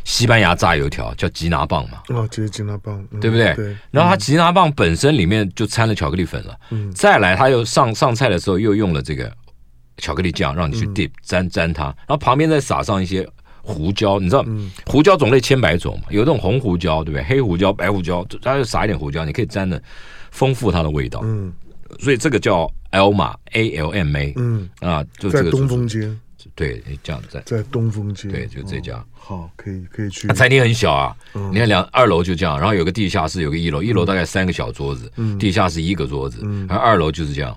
[0.05, 2.03] 西班牙炸油条叫吉拿棒嘛？
[2.11, 3.55] 哦，就是吉拿棒，对不对？
[3.55, 3.77] 对。
[3.91, 6.55] 然后它吉拿棒本身里面就掺了巧克力粉了。
[6.71, 6.93] 嗯。
[6.93, 9.33] 再来，它又上上菜的时候又用了这个
[9.97, 11.85] 巧克力酱，让你去 dip 沾沾它。
[11.85, 13.27] 然后旁边再撒上一些
[13.63, 14.45] 胡椒，你知道，
[14.87, 17.25] 胡椒种类千百种嘛，有这种红胡椒，对不对？
[17.25, 19.83] 黑胡椒、白胡椒，它就撒一点胡椒，你可以沾的
[20.31, 21.21] 丰富它的味道。
[21.25, 21.51] 嗯。
[21.99, 24.33] 所以这个叫 Alma A L M A。
[24.37, 24.69] 嗯。
[24.81, 25.45] 啊，就这个。
[25.45, 26.15] 在东风街。
[26.55, 28.29] 对，这样在在东风街。
[28.29, 29.05] 对，就这家。
[29.13, 30.29] 好，可以可以去。
[30.29, 31.17] 餐厅很小啊，
[31.51, 37.57] 你看两二楼就这样，然后有个地下室，有个一楼，一楼大概三个小桌子，地下室一个桌子，然后二楼就是这样，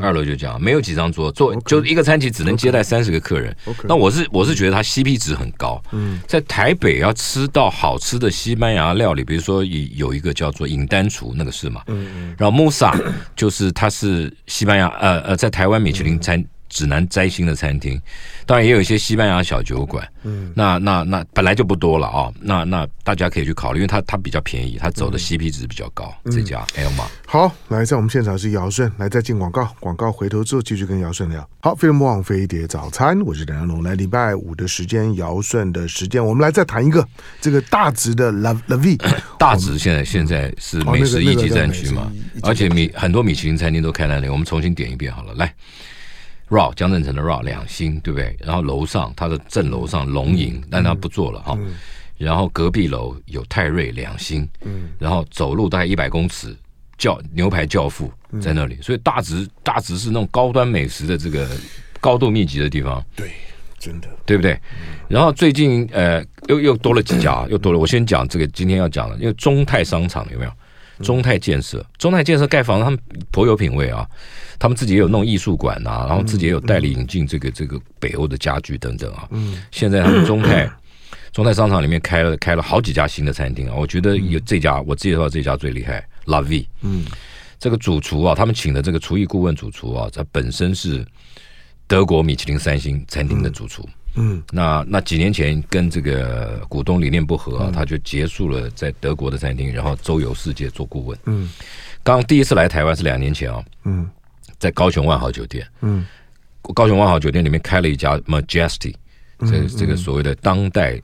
[0.00, 3.54] 二楼就这样，没有几张桌，坐就一个餐厅只能接待三十个客人。
[3.84, 5.80] 那我是我是觉得它 CP 值很高。
[5.92, 12.98] 嗯在台北要吃到好吃的西班牙料理，比如说有一个叫做尹丹厨，那个是嘛，嗯然后 Musa
[13.36, 16.42] 就是它是西班牙呃呃在台湾米其林餐。
[16.72, 18.00] 指南摘星的餐厅，
[18.46, 20.08] 当然也有一些西班牙小酒馆。
[20.24, 22.34] 嗯，那那那本来就不多了啊、哦。
[22.40, 26.12] 那那大家可以去考虑，因为它它比较便宜，它走的 CP 值比较高。
[26.24, 31.46] 嗯、这家 Elma 好，来在我们现场是姚顺，来再进广告，广告回头之后继续跟姚顺聊。
[31.60, 33.82] 好，飞碟魔王飞碟早餐，我是梁家龙。
[33.82, 37.06] 来礼拜五的时间，姚顺的时间，我们来再谈一个
[37.40, 38.98] 这个大直的 La La Vie。
[39.38, 42.10] 大直现在现在是美食一级战区嘛，
[42.42, 44.28] 而且米很多米其林餐厅都开在那里。
[44.28, 45.52] 我们重新点一遍好了，来。
[46.52, 48.36] RAW 江振成的 RAW 两星，对不对？
[48.40, 51.58] 然后楼上他的正楼上龙吟，但他不做了哈。
[52.18, 56.54] 然后隔壁楼有泰瑞两星，嗯，然后走路大概一百公尺，
[56.98, 61.48] 教牛排教父在那里，所以大直大直是那种高端美食的这个
[62.00, 63.32] 高度密集的地方，对，
[63.78, 64.56] 真的，对不对？
[65.08, 67.78] 然后最近呃又又多了几家，又多了。
[67.78, 70.52] 我先讲这个今天要讲的，因为中泰商场有没有？
[71.02, 72.98] 中泰建设，中泰建设盖房子，他们
[73.30, 74.08] 颇有品味啊。
[74.58, 79.26] 他们自己也有弄艺术馆啊，然后自己也有代理引进这个这个北欧的家具等等啊。
[79.32, 80.70] 嗯，现在他们中泰
[81.32, 83.74] 中泰商场里面开了开了好几家新的餐厅啊。
[83.76, 86.64] 我觉得有这家，我介绍这家最厉害，La Vie。
[86.82, 87.04] 嗯，
[87.58, 91.04] 这个主厨啊，他们请的这个厨艺顾问主厨啊，他本身是
[91.88, 93.82] 德国米其林三星餐厅的主厨。
[93.82, 93.90] 嗯，
[94.50, 101.18] 那那几年前跟这个股东理念不合啊，他就结束了在德国的餐厅，然后周游世界做顾问。
[101.26, 101.50] 嗯，
[102.02, 103.64] 刚第一次来台湾是两年前啊。
[103.84, 104.10] 嗯。
[104.58, 106.06] 在高雄万豪酒店，嗯，
[106.72, 108.94] 高雄万豪酒店里面开了一家 Majesty，
[109.40, 111.02] 这这个所谓的当代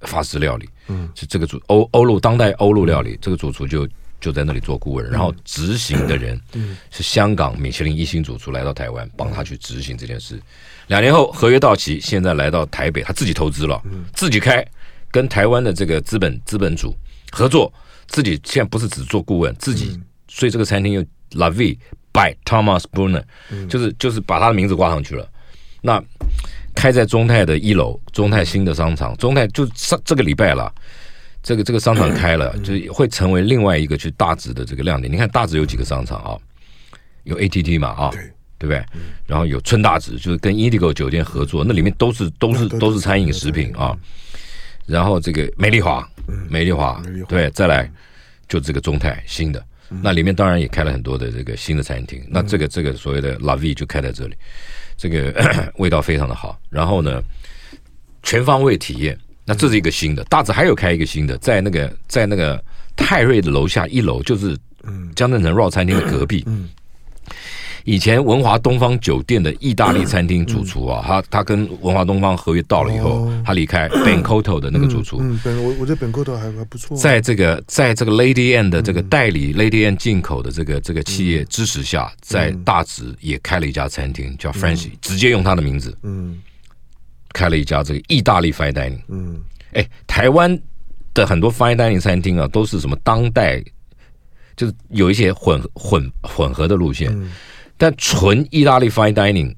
[0.00, 3.86] 法式料理，嗯，是这个主欧欧陆当代欧陆料理，这个主厨就
[4.18, 6.40] 就在那里做顾问，然后执行的人
[6.90, 10.40] 是香港米其林一星主厨来到台湾帮他去执行这件事。
[10.90, 13.80] 两年后合约到期，现在来到台北，他自己投资了，
[14.12, 14.66] 自己开，
[15.12, 16.92] 跟台湾的这个资本资本主
[17.30, 17.72] 合作，
[18.08, 21.78] 自己现在不是只做顾问，自己所以这个餐厅又 La Vie
[22.12, 23.22] by Thomas Brunner，
[23.68, 25.30] 就是就是把他的名字挂上去了。
[25.80, 26.02] 那
[26.74, 30.74] 开在中泰的一楼，中泰新的商场，中泰就上这个礼拜了，
[31.40, 35.12] 这个这个商场开了， 就会成为另外一个去大直的这个亮点。
[35.12, 36.36] 你看大直有几个商场啊？
[37.22, 38.10] 有 ATT 嘛啊？
[38.60, 38.84] 对不对？
[39.26, 43.96] 然后有春大直，就是跟 Indigo 酒店合作，那里面都是都是都是餐饮食品啊。
[44.84, 46.06] 然后这个美丽华，
[46.50, 47.90] 美丽华，对，再来
[48.48, 52.22] 就这个中泰新的，那里面当然也开了很多的这个新的餐厅。
[52.28, 54.34] 那这个这个所谓的 La Vie 就开在这里，
[54.96, 55.32] 这个
[55.78, 56.60] 味道非常的好。
[56.68, 57.22] 然后呢，
[58.22, 60.22] 全方位体验，那这是一个新的。
[60.24, 62.62] 大直还有开一个新的，在那个在那个
[62.94, 64.54] 泰瑞的楼下一楼，就是
[65.16, 66.44] 江镇城 raw 餐厅的隔壁。
[67.84, 75.18] 以前文华东方酒店的意大利餐厅主厨啊，他他跟文华东方合约到了以后，他离开 Bencoto 的那个主厨。
[75.20, 76.96] 嗯，本我我觉得 Bencoto 还还不错。
[76.96, 86.38] 在这个在这个 Lady N 的这个代理 Lady N 进口的这个这个企业支持下，在大直也开了一家餐厅，叫 Francie，直接用他的名字，嗯，
[87.32, 89.00] 开了一家这个意大利 Fine Dining。
[89.08, 89.40] 嗯，
[89.72, 90.58] 哎，台湾
[91.14, 93.62] 的很多 Fine Dining 餐厅啊，都是什么当代，
[94.56, 97.10] 就是有一些混混混合的路线。
[97.80, 99.54] 但纯意大利 fine dining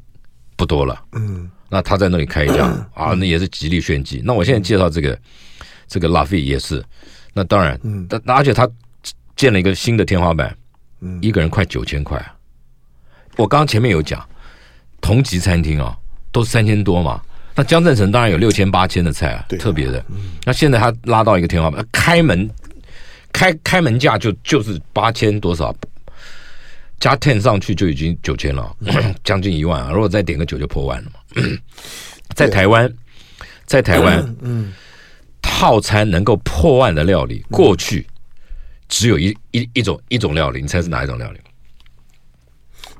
[0.54, 4.22] 不多了，嗯，那他在那里开一家 啊，那也是极力炫技。
[4.24, 5.18] 那我现在介绍这个
[5.88, 6.80] 这个拉菲也是，
[7.34, 8.68] 那当然，嗯，但而且他
[9.34, 10.56] 建了一个新的天花板，
[11.00, 12.16] 嗯，一个人快九千块。
[13.36, 14.24] 我刚刚前面有讲，
[15.00, 15.98] 同级餐厅啊，
[16.30, 17.20] 都是三千多嘛。
[17.56, 20.04] 那江振诚当然有六千八千的菜啊，特别的。
[20.44, 22.48] 那现在他拉到一个天花板，开门
[23.32, 25.74] 开开门价就就是八千多少。
[27.02, 28.76] 加 ten 上去就已经九千了，
[29.24, 29.90] 将近一万啊！
[29.90, 31.18] 如果再点个酒就破万了嘛。
[32.36, 32.88] 在台湾，
[33.66, 34.72] 在台湾，嗯，
[35.42, 38.06] 套餐能够破万的料理，过去
[38.88, 41.40] 只有一一一种一种料理，你猜是哪一种料理？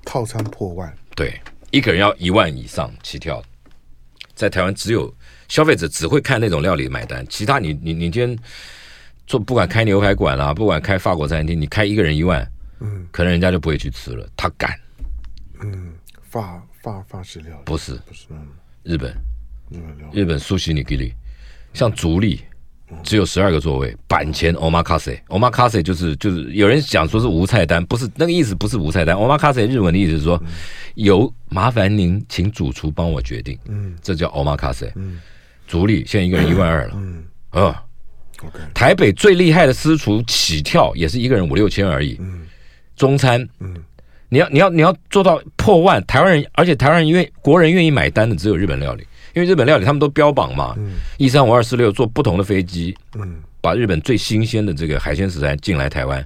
[0.05, 3.41] 套餐破万，对，一个人要一万以上起跳。
[4.35, 5.15] 在台湾，只有
[5.47, 8.37] 消费者只会看那种料理买单，其他你你你今天
[9.29, 12.45] 做不管开牛排馆啊，不管开法国餐厅，你开一个人一万。
[12.83, 14.29] 嗯，可能人家就不会去吃了。
[14.37, 14.79] 他敢，
[15.63, 15.93] 嗯，
[16.23, 17.63] 法法法式料理。
[17.65, 17.95] 不是。
[18.07, 18.47] 不是，嗯，
[18.83, 19.15] 日本。
[20.13, 21.15] 日本苏西尼吉里，
[21.73, 22.43] 像竹立
[23.03, 29.17] 只有十二个座位，板前 omakase，omakase 就是就是有人讲说是无菜单，不是那个意思，不是无菜单。
[29.17, 30.39] omakase 日文的意思是说，
[30.95, 34.93] 有麻烦您请主厨帮我决定，嗯，这叫 omakase。
[34.97, 35.19] 嗯，
[35.67, 37.25] 竹立现在一个人一万二了，嗯。
[37.49, 37.83] 啊
[38.45, 42.42] ，OK，台北最厉害的私厨起跳也是一个人五六千而已，嗯。
[43.03, 43.75] 中餐，嗯，
[44.29, 50.77] 你要你要你要做到破万，台湾人，而且台湾人因为国人愿意买单的只有日本料理，因为日本料理他们都标榜嘛，
[51.17, 56.25] 一三五二四六坐不同的飞机，嗯，把日本最新鲜的这个海鲜食材进来台湾。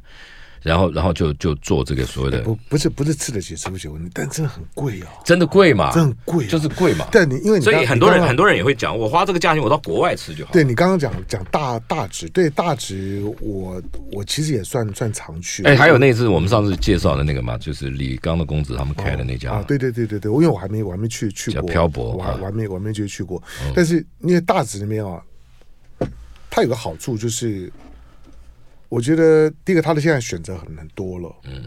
[0.66, 7.06] 然后，然后就就做这个所谓的不不是不是吃得起吃不起问题，但真的很贵哦，真的贵嘛，真的贵，就是贵嘛。
[7.12, 10.52] 但你因为你所以很多人很多人也会讲，我花这个价钱我到国外吃就好。
[10.52, 15.62] 对你刚刚讲讲大大直，对大直我我其实也算算常去。
[15.62, 23.40] 哎，还有那次我们上次介绍的那个嘛，就是李刚的公子他们开的那家啊，对对对对对，因为我还没我还没去去过漂泊，我还我还没我还没去去过。
[23.72, 25.22] 但是因为大直那边啊，
[26.50, 27.72] 它有个好处就是。
[28.88, 31.34] 我觉得第一个，他的现在选择很很多了。
[31.44, 31.62] 嗯。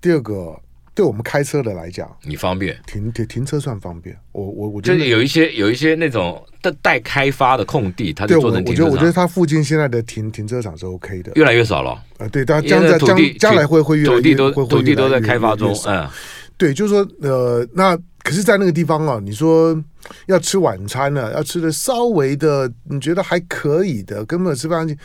[0.00, 0.58] 第二个，
[0.94, 4.16] 对我们开车的来讲，你方便停停停车算方便。
[4.32, 8.92] 我我我觉得有一些有一些那种的待开发的空地，它就做成停车场。
[8.92, 11.90] 我觉得它附近现在的停停车场是 OK 的，越来越少了。
[12.16, 15.70] 啊，对，但将来将将来会会越来越土地都土地都在开发中。
[15.86, 16.08] 嗯，
[16.56, 19.78] 对，就是说呃，那可是，在那个地方啊，你说
[20.26, 24.96] 要吃晚餐呢，要吃的稍微的你觉得还可以的，根本吃不上去。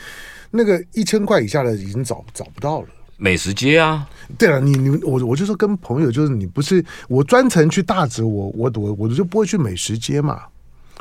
[0.56, 2.88] 那个一千块以下的已经找找不到了。
[3.18, 10.42] 美食街啊，对了，你你我我就说跟朋友，就是你不是我专程去大直，我我我我就不会去美食街嘛。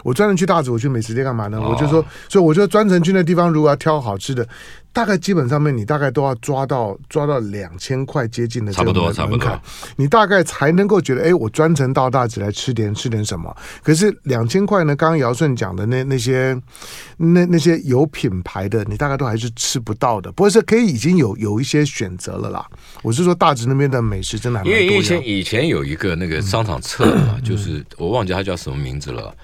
[0.04, 1.60] 我专程去大直，我去美食街干嘛呢？
[1.60, 4.48] 我就说，所以我就专程去那地方，如果要挑好吃的。
[4.96, 9.62] 大概基本上面，你大概都要抓到抓到两千块接近的这个门槛，差不多，差不多，
[9.98, 13.54] 你大概才能够觉得，哎，我专程到大直来吃点吃点什么。
[13.84, 14.96] 可是两千块呢？
[14.96, 16.58] 刚刚姚顺讲的那那些
[17.18, 20.32] 那那些有品牌的，你大概都还是吃不到的。
[20.32, 22.66] 不过是可以已经有有一些选择了啦。
[23.04, 24.82] 我是说大直那边的美食真的还蛮多。
[24.82, 29.36] 因为以前以前有一个那个商场册嘛，嗯、 就是我忘记它叫什么名字了。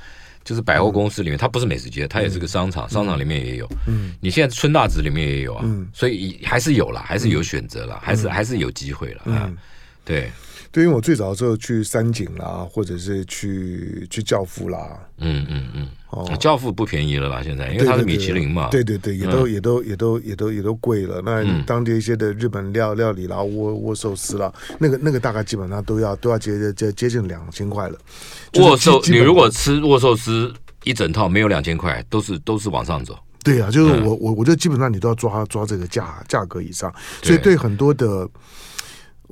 [0.43, 3.67] 就是百货公司里面，它不是美食街，它也是个商场，商场里面也有。
[3.87, 9.51] 嗯，你现在春大直里面也有啊，嗯，所以还是有了，还是有选择了，还是还是有机会了啊。
[10.03, 10.31] 对。
[10.71, 21.21] 对，因为我最早的时候去三井啦，或者是去去教父啦，嗯嗯嗯，哦，教父不便宜了吧，现在，因为它是米其林嘛，对对对，也都也都也都也都也都贵了。
[21.25, 24.49] 那当地一些的日本料料理啦，握握寿司啦，
[24.79, 27.97] 那个那个大概基本上都要都要接接接近两千块了。
[28.53, 30.53] 握寿，你如果吃握寿司
[30.85, 33.17] 一整套没有两千块，都是都是往上走。
[33.43, 38.25] 对啊，就是我我我觉得基本上你都要抓抓这个价价格以上，所以对很多的。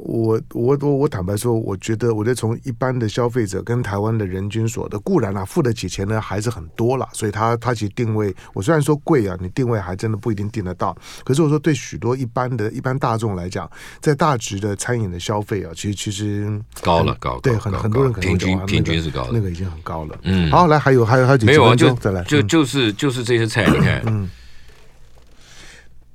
[0.02, 10.98] 我我我我坦白说，我觉得我觉得从一般的消费者跟台湾的人均所得，固然啊付得起钱呢还是很多了，所以他他其实定位，我虽然说贵啊，你定位还真的不一定定得到。
[11.26, 13.70] 可是我说对许多一般的一般大众来讲，
[14.00, 16.50] 在大直的餐饮的消费啊，其实其实
[16.82, 20.18] 高了高，对很很多人可能平均平均是高的，那个已经很高了。
[20.24, 24.30] 嗯，好，来还有还有还有几没有就再来就就是就是这些菜，你看，嗯。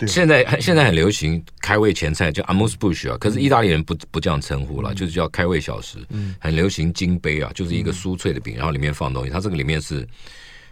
[0.06, 5.98] 现在现在很流行开胃前菜叫 amuse bouche 啊，可是意大利人不不这样称呼了，就是叫开胃小食。
[6.10, 9.30] 嗯很流行金杯啊，就是一个酥脆的饼，然后里面放东西。
[9.30, 10.06] 它这个里面是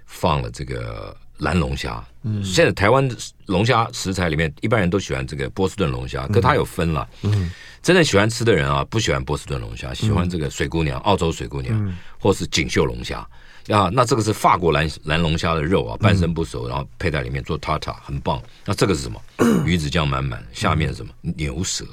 [0.06, 2.04] 放了这个蓝龙虾。
[2.24, 3.08] 嗯，现在台湾
[3.46, 7.08] 龙虾食材里面，一般人都喜欢这个波士顿龙虾，可它有分了。
[7.22, 7.50] 嗯，
[7.82, 13.26] 真正喜欢吃的人啊，不喜欢波士顿龙虾，喜欢这个水姑娘、澳洲水姑娘，或是锦绣龙虾。
[13.68, 18.42] 啊，那这个是法国蓝蓝龙虾的肉啊，半生不熟，然后配在里面做塔塔，很棒。
[18.64, 19.22] 那这个是什么？
[19.64, 21.12] 鱼子酱满满，下面是什么？
[21.20, 21.84] 牛舌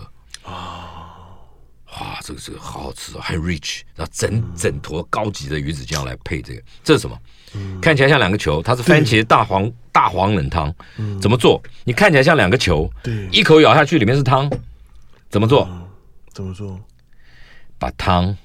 [0.44, 1.28] 啊，
[1.94, 3.82] 哇，这个这个好好吃哦，很 rich。
[3.96, 7.20] 然后整整坨高级的鱼子酱来配这个，这是什么？
[7.82, 10.74] 看起来像两个球，它是番茄大黄大黄冷汤。
[11.22, 11.62] 怎么做？
[11.84, 14.50] 你看起来像两个球，对，一口咬下去里面是汤，
[15.30, 15.70] 怎么做？
[16.34, 16.80] 怎么做？
[17.78, 18.36] 把汤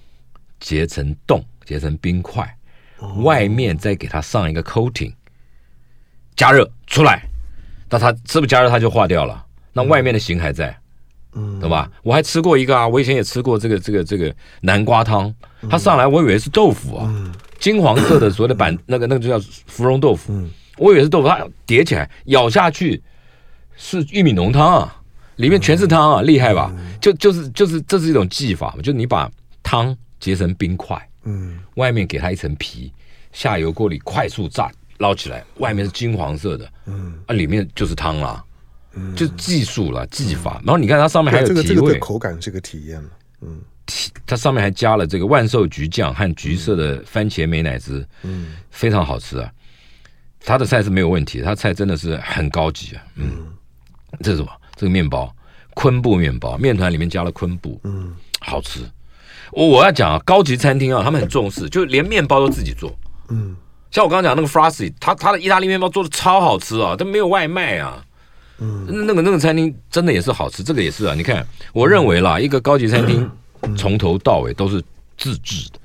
[0.61, 2.57] 结成冻，结成冰块。
[3.22, 5.12] 外面再给它上一个 coating，
[6.36, 7.22] 加热出来，
[7.90, 9.45] 那它是不是加热它就化掉了？
[9.72, 10.76] 那外面的形还在，
[11.32, 11.90] 嗯，懂吧？
[12.03, 15.34] 我还吃过一个啊，我以前也吃过这个这个这个南瓜汤，
[15.68, 20.32] 它上来我以为是豆腐啊，金黄色的所谓的板那个那个就叫芙蓉豆腐，
[20.78, 23.03] 我以为是豆腐，它叠起来咬下去
[23.76, 25.03] 是玉米浓汤啊，
[25.36, 26.72] 里面全是汤啊，厉害吧？
[27.01, 29.30] 就就是就是这是一种技法，就是你把
[29.62, 30.97] 汤结成冰块。
[31.25, 32.93] 嗯，外面给它一层皮，
[33.33, 38.45] 下油锅里快速炸，捞起来，外面是金黄色的，嗯，啊，里面就是汤啦，
[38.93, 40.61] 嗯，就技术了，技法。
[40.64, 43.11] 然后你看它上面还有提味，口感这个体验了，
[43.41, 43.61] 嗯，
[44.27, 49.51] 它上面还加了这个万寿菊酱和橘色的番茄美乃滋，嗯，非常好吃啊。
[50.47, 53.47] 他的菜是没有问题，他菜真的是很高级啊，嗯，
[54.20, 54.51] 这是什么？
[54.77, 55.35] 这个面包，
[55.72, 58.81] 昆布面包，面团里面加了昆布，嗯，好吃。
[59.55, 62.93] 我我要讲啊，高级餐厅啊，他们很重视，就连面包都自己做。
[63.29, 63.55] 嗯，
[63.91, 68.05] 像我刚刚讲那个 Frosty，他他的意大利面包做的超好吃啊，但没有外卖啊。
[68.59, 71.15] 嗯，那个那个餐厅真的也是好吃，这个也是啊。
[71.15, 73.31] 你看，我认为啦，一个高级餐厅
[73.77, 74.83] 从头到尾都是
[75.17, 75.79] 自制的，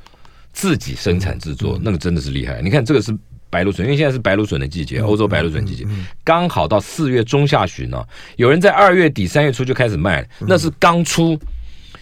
[0.52, 2.62] 自己生产制作，那个真的是厉害。
[2.64, 3.16] 你看这个是
[3.50, 5.86] 白芦笋，因为现在是白芦笋的季节，欧洲白芦笋季节，
[6.24, 8.04] 刚好到四月中下旬呢，
[8.36, 11.40] 有人在二月底三月初就开始卖，那是刚出。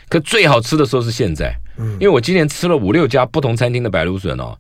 [0.10, 4.58] 可最好吃的时候是现在，因为我今年吃了五六家不同餐厅的白芦笋哦，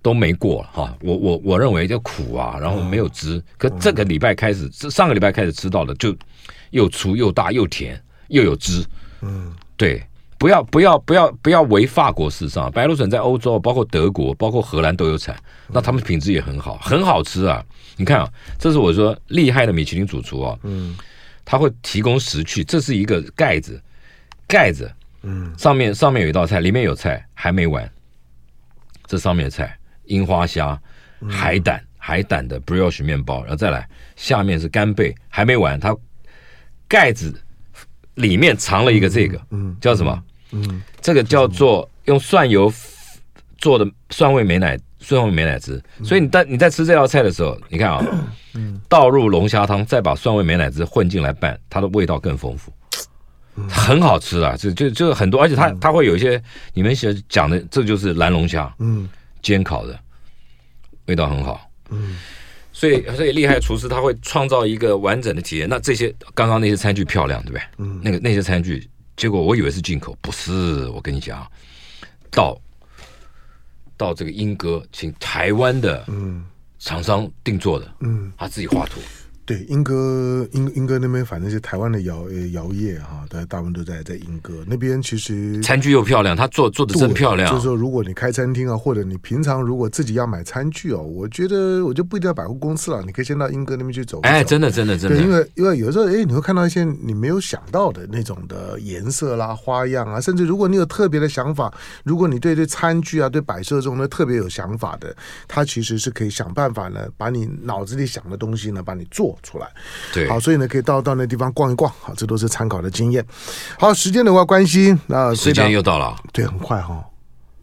[0.00, 0.96] 都没过哈。
[1.00, 3.42] 我我我认为就苦啊，然后没有汁。
[3.58, 6.14] 可这个礼拜开始，上个礼拜开始吃到的就
[6.70, 8.84] 又粗又大又甜又有汁。
[9.22, 10.00] 嗯，对，
[10.38, 17.64] 不要不要不要不要为法国时尚，白芦笋在欧洲，包括德国，包括荷兰都有产，那他们品质也很好，很好吃啊。
[17.96, 20.96] 你看啊，这是我说厉害的米其林主厨啊，嗯，
[21.44, 23.82] 他会提供食趣，这是一个盖子。
[24.50, 24.90] 盖子，
[25.22, 27.88] 嗯，上面上面有一道菜，里面有菜还没完。
[29.06, 30.78] 这上面的菜，樱花虾、
[31.28, 35.78] 海胆、海胆的 brioche 面包，然后再来，下面是干贝，还没完。
[35.78, 35.96] 它
[36.88, 37.32] 盖子
[38.14, 40.22] 里面藏了一个这个，嗯，叫什么？
[40.52, 42.72] 嗯，这个叫做用蒜油
[43.58, 45.80] 做的蒜味美奶蒜味美奶汁。
[46.02, 48.04] 所以你在你在吃这道菜的时候，你看啊，
[48.88, 52.72] 倒入龙虾汤，再把蒜味美奶汁混进来拌，它的味道更丰富。
[53.68, 56.42] 很好吃啊，就就就很多，而且它它会有一些
[56.74, 59.08] 你们写讲的，这就是蓝龙虾，嗯，
[59.42, 59.98] 煎烤的，
[61.06, 62.16] 味道很好，嗯，
[62.72, 65.68] 所以所以厉害厨师他会创造一个完整的体验。
[65.68, 67.62] 那这些刚刚那些餐具漂亮，对不对？
[67.78, 71.46] 嗯，那个那些餐具，结果我以为是进口，不是，我跟你讲，
[72.30, 72.60] 到
[73.96, 76.44] 到这个英格请台湾的嗯
[76.78, 79.00] 厂商定做的，嗯，他自己画图。
[79.50, 85.02] 对，英歌，英英歌那边，反正是台湾的窑窑业哈，大大部分都在在英歌那边。
[85.02, 87.50] 其实餐具又漂亮，他做做的真漂亮。
[87.50, 94.28] 就是说，如果你开餐厅啊，或者你平常如果自己要买餐具哦，我觉得我就不一定要百货公司了，你可以先到英歌那边去走，走。
[94.28, 95.16] 哎，真的，真的，真的。
[95.16, 101.74] 对，因为因为有时候哎，你会看到一些你没有想到的那种的颜色啦、花样啊，甚至如果你有特别的想法，
[102.04, 105.12] 如果你对对餐具啊、对摆设这种的特别有想法的，
[105.48, 109.66] 他其实是可以想办法呢，把你脑子里想的东西呢，把你做出来。
[110.12, 113.24] 对，好，所以呢，可以到到那地方逛一逛，好，这都是参考的经验。
[113.78, 117.04] 好，时间的话关系，那时间又到了，对，很快哈。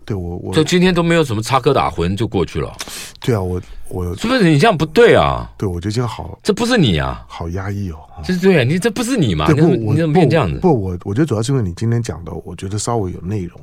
[0.05, 2.73] 对我，我就今天都没有什么插科打诨就过去了。
[3.19, 5.51] 对啊，我我是不是你这样不对啊？
[5.57, 7.97] 对，我觉得这样好，这不是你啊，好压抑哦。
[8.23, 9.47] 就是对啊，你这不是你嘛？
[9.47, 10.57] 对，不，你怎么变这样子？
[10.59, 13.59] 不，我我觉得主要是因为你今天讲的，我觉得稍微有内容。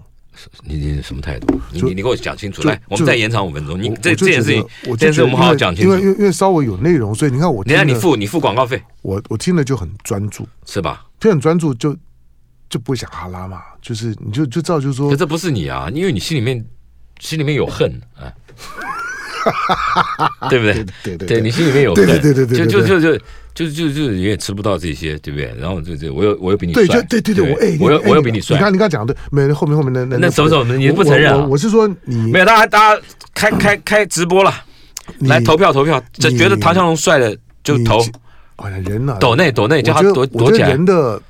[0.62, 1.60] 你你什么态度？
[1.70, 3.80] 你你你给我讲清楚来，我们再延长五分钟。
[3.80, 5.90] 你这这件事情，这件事我们好好讲清楚。
[5.90, 11.04] 因为因为因为稍微有内容，所以你看我，你看你付你付广告费，我我听了就很专注，是吧？
[11.20, 11.96] 就很专注，就
[12.68, 13.62] 就不会想哈拉嘛。
[13.80, 16.64] 就是你就就照就是说，可这不是你啊，因为你心里面
[17.20, 18.32] 心里面有恨啊，
[20.50, 20.84] 对不对？
[21.02, 23.24] 对对对，你心里面有恨，对对对对，就就就就。
[23.54, 25.54] 就是就是就是也吃不到这些，对不对？
[25.58, 28.56] 然后就就我又我又比你帅，对对对对，我哎，我又我又比你帅。
[28.56, 31.48] 你看你刚讲的，没后面后面的那那什么什么，你不承认？
[31.48, 33.02] 我是说你没有，大家大家
[33.32, 34.52] 开开开直播了，
[35.20, 38.00] 来投票投票，这觉得唐湘龙帅的就投。
[38.56, 40.70] 哎呀，人呐，抖内抖内，叫他躲躲起来。
[40.70, 41.20] 人的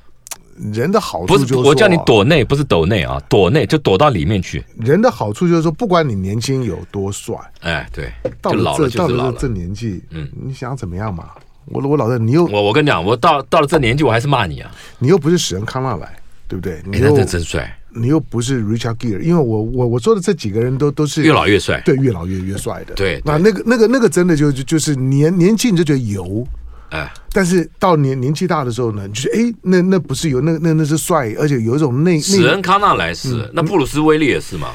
[0.73, 4.63] 人的好处就是我叫你躲内，不是抖内啊，躲内就躲到里面去。
[4.79, 8.13] 人的好处就是说，不管你年轻有多帅，哎，对，
[8.43, 11.31] 到了这到了这年纪，嗯，你想怎么样嘛？
[11.67, 14.71] 我我老认你又我我跟你讲，我到到了这年纪，我还是骂你啊！
[14.99, 16.83] 你又不是史恩康纳莱，对不对？
[16.85, 22.95] 你又真帅，你又不是 Richard Gere，因为我我我说的这几个人都都是越老越帅，对，越老越越帅的。
[22.95, 26.47] 对，那那个那个那个真的就就就是年年轻你就觉得油，
[26.91, 34.69] 哎，但是到年年纪大的时候呢，就是哎，那那不是油，那那那是帅，而且有一种内史恩康纳莱是，那布鲁斯威利也是吗？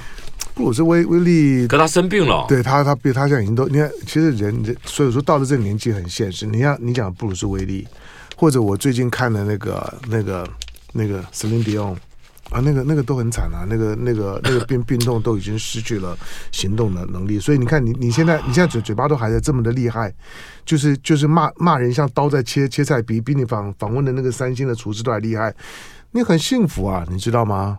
[0.60, 2.46] 布鲁斯威威利，可他生病了。
[2.50, 6.46] 对他，他比他现在已经都，你看，其实人人，所以说到了这个年纪很现实。
[6.46, 7.88] 你看，你讲布鲁斯威利，
[8.36, 10.46] 或者我最近看的那个那个
[10.92, 11.96] 那个 Celine Dion
[12.50, 16.18] 啊，那个那个都很惨啊，那个那个那个病 病痛都已经失去了
[16.52, 17.40] 行动的能力。
[17.40, 20.14] 所以你看，你你现在你现在嘴嘴巴都还在这么的厉害，
[20.66, 25.56] 就是就是骂骂人像刀在切切菜，比比你访访问的那个三星的厨师都还厉害，
[26.12, 27.78] 你很幸福啊，你知道吗？